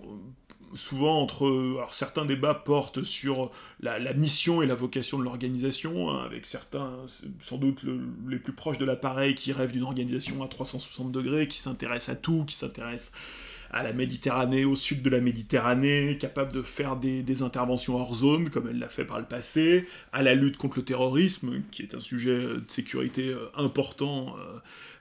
[0.75, 1.79] souvent entre...
[1.93, 3.51] Certains débats portent sur
[3.81, 6.93] la, mission et la vocation de l'organisation, hein, avec certains,
[7.41, 7.85] sans doute
[8.29, 12.17] les plus proches de l'appareil, qui rêvent d'une organisation à 360 degrés, qui s'intéresse à
[12.17, 13.13] tout, qui s'intéresse
[13.73, 18.51] à la Méditerranée, au sud de la Méditerranée, capable de faire des, interventions hors zone,
[18.51, 21.95] comme elle l'a fait par le passé, à la lutte contre le terrorisme, qui est
[21.95, 24.59] un sujet de sécurité euh, important euh,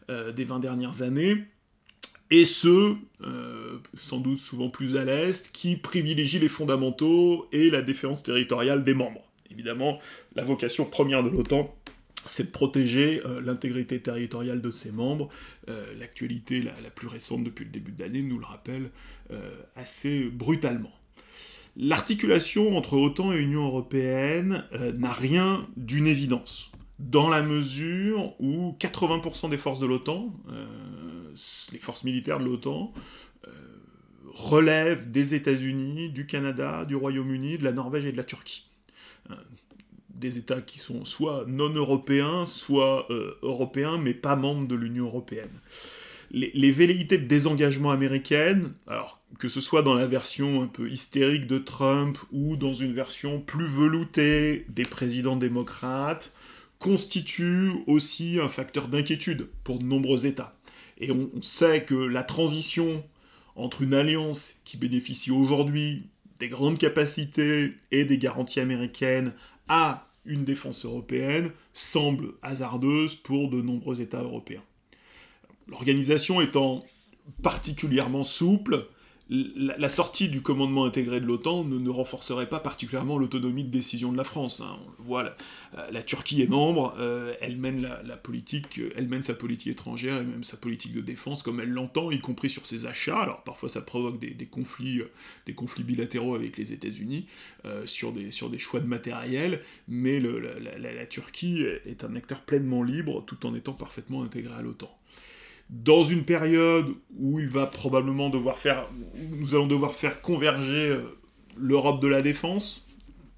[0.09, 1.43] euh, des 20 dernières années
[2.33, 2.95] et ceux,
[3.97, 8.93] sans doute souvent plus à l'Est, qui privilégient les fondamentaux et la défense territoriale des
[8.93, 9.29] membres.
[9.51, 9.99] Évidemment,
[10.37, 11.75] la vocation première de l'OTAN,
[12.25, 15.29] c'est de protéger euh, l'intégrité territoriale de ses membres.
[15.69, 18.91] Euh, l'actualité la, plus récente depuis le début de l'année nous le rappelle
[19.31, 20.91] euh, assez brutalement.
[21.77, 24.65] L'articulation entre OTAN et Union européenne
[24.97, 26.69] n'a rien d'une évidence,
[26.99, 30.33] dans la mesure où 80% des forces de l'OTAN,
[31.71, 32.93] les forces militaires de l'OTAN,
[34.33, 38.69] relèvent des États-Unis, du Canada, du Royaume-Uni, de la Norvège et de la Turquie
[40.21, 45.07] des États qui sont soit non européens, soit euh, européens, mais pas membres de l'Union
[45.07, 45.59] européenne.
[46.33, 51.45] Les, velléités de désengagement américaine, alors que ce soit dans la version un peu hystérique
[51.45, 56.31] de Trump ou dans une version plus veloutée des présidents démocrates,
[56.79, 60.55] constituent aussi un facteur d'inquiétude pour de nombreux États.
[60.99, 63.03] Et on sait que la transition
[63.57, 66.03] entre une alliance qui bénéficie aujourd'hui
[66.39, 69.33] des grandes capacités et des garanties américaines
[69.67, 74.63] à une défense européenne semble hasardeuse pour de nombreux États européens.
[75.67, 76.83] L'organisation étant
[77.41, 78.87] particulièrement souple,
[79.31, 84.17] la, sortie du commandement intégré de l'OTAN ne, renforcerait pas particulièrement l'autonomie de décision de
[84.17, 84.59] la France.
[84.59, 84.77] Hein.
[84.85, 85.35] On le voit,
[85.89, 90.25] la, Turquie est membre, euh, elle, mène la, politique, elle mène sa politique étrangère et
[90.25, 93.21] même sa politique de défense comme elle l'entend, y compris sur ses achats.
[93.21, 97.25] Alors parfois ça provoque des, conflits, euh, conflits bilatéraux avec les États-Unis
[97.63, 102.83] euh, sur, des, sur des choix de matériel, mais la Turquie est un acteur pleinement
[102.83, 104.93] libre tout en étant parfaitement intégré à l'OTAN
[105.71, 108.89] dans une période où il va probablement devoir faire,
[109.31, 111.17] nous allons devoir faire converger euh,
[111.57, 112.85] l'Europe de la défense.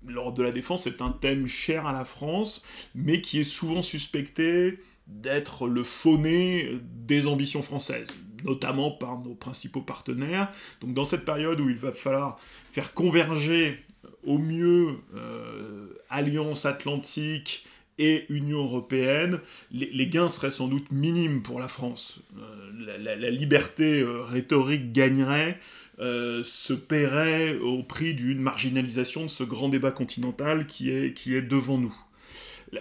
[0.06, 2.64] L'Europe de la défense est un thème cher à la France,
[2.96, 8.10] mais qui est souvent suspecté d'être le fauné des ambitions françaises,
[8.44, 10.52] notamment par nos principaux partenaires.
[10.82, 12.40] Donc dans cette période où il va falloir
[12.72, 13.80] faire converger
[14.26, 17.66] au mieux euh, Alliance Atlantique,
[18.00, 19.40] et Union européenne,
[19.72, 22.22] les, gains seraient sans doute minimes pour la France.
[22.40, 25.60] Euh, la, liberté euh, rhétorique gagnerait,
[26.00, 31.36] euh, se paierait au prix d'une marginalisation de ce grand débat continental qui est, qui
[31.36, 31.96] est devant nous.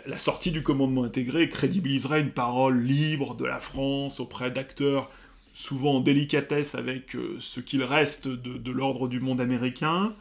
[0.07, 5.11] La, sortie du commandement intégré crédibiliserait une parole libre de la France auprès d'acteurs
[5.53, 10.15] souvent en délicatesse avec ce qu'il reste de l'ordre du monde américain,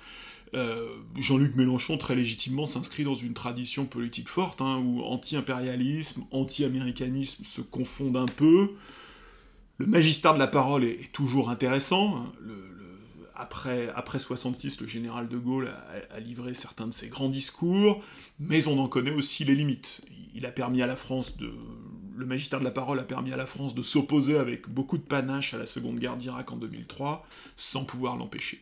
[0.53, 0.87] euh,
[1.17, 7.61] Jean-Luc Mélenchon, très légitimement, s'inscrit dans une tradition politique forte, hein, où anti-impérialisme, anti-américanisme se
[7.61, 8.71] confondent un peu.
[9.77, 12.17] Le magistère de la parole est, toujours intéressant.
[12.17, 12.33] Hein.
[13.35, 15.73] après, après 66, le général de Gaulle
[16.13, 18.03] a, livré certains de ses grands discours,
[18.39, 20.01] mais on en connaît aussi les limites.
[20.35, 21.51] Il a permis à la France de...
[22.15, 25.03] Le magistère de la parole a permis à la France de s'opposer avec beaucoup de
[25.03, 27.25] panache à la Seconde Guerre d'Irak en 2003,
[27.55, 28.61] sans pouvoir l'empêcher.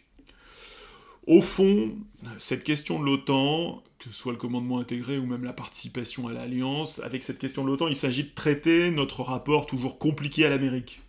[1.28, 1.96] Au fond,
[2.38, 6.34] cette question de l'OTAN, que ce soit le commandement intégré ou même la participation à
[6.34, 10.50] l'Alliance, avec cette question de l'OTAN, il s'agit de traiter notre rapport toujours compliqué à
[10.50, 11.02] l'Amérique.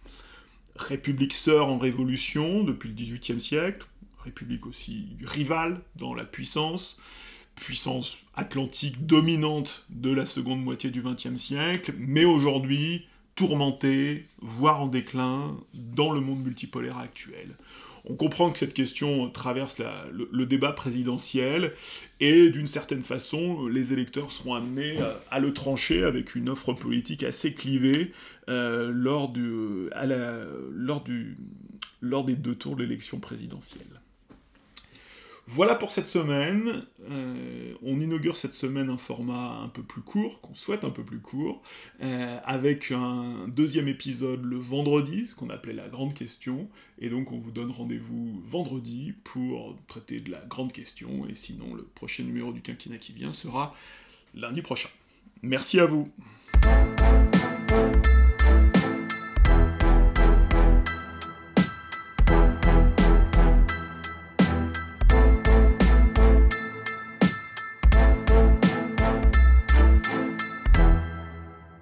[0.76, 3.86] République sœur en révolution depuis le XVIIIe siècle,
[4.24, 6.98] république aussi rivale dans la puissance,
[7.54, 14.86] puissance atlantique dominante de la seconde moitié du XXe siècle, mais aujourd'hui tourmentée, voire en
[14.86, 17.56] déclin, dans le monde multipolaire actuel
[18.04, 19.76] on comprend que cette question traverse
[20.12, 21.72] le, débat présidentiel
[22.18, 24.96] et d'une certaine façon, les électeurs seront amenés
[25.30, 28.12] à, le trancher avec une offre politique assez clivée
[28.48, 29.32] euh, lors,
[32.00, 33.99] lors des deux tours de l'élection présidentielle.
[35.52, 36.84] Voilà pour cette semaine.
[37.10, 41.02] Euh, on inaugure cette semaine un format un peu plus court, qu'on souhaite un peu
[41.02, 41.60] plus court,
[42.02, 46.68] euh, avec un deuxième épisode le vendredi, ce qu'on appelait la grande question.
[47.00, 51.26] Et donc on vous donne rendez-vous vendredi pour traiter de la grande question.
[51.28, 53.74] Et sinon, le prochain numéro du quinquennat qui vient sera
[54.34, 54.90] lundi prochain.
[55.42, 56.12] Merci à vous.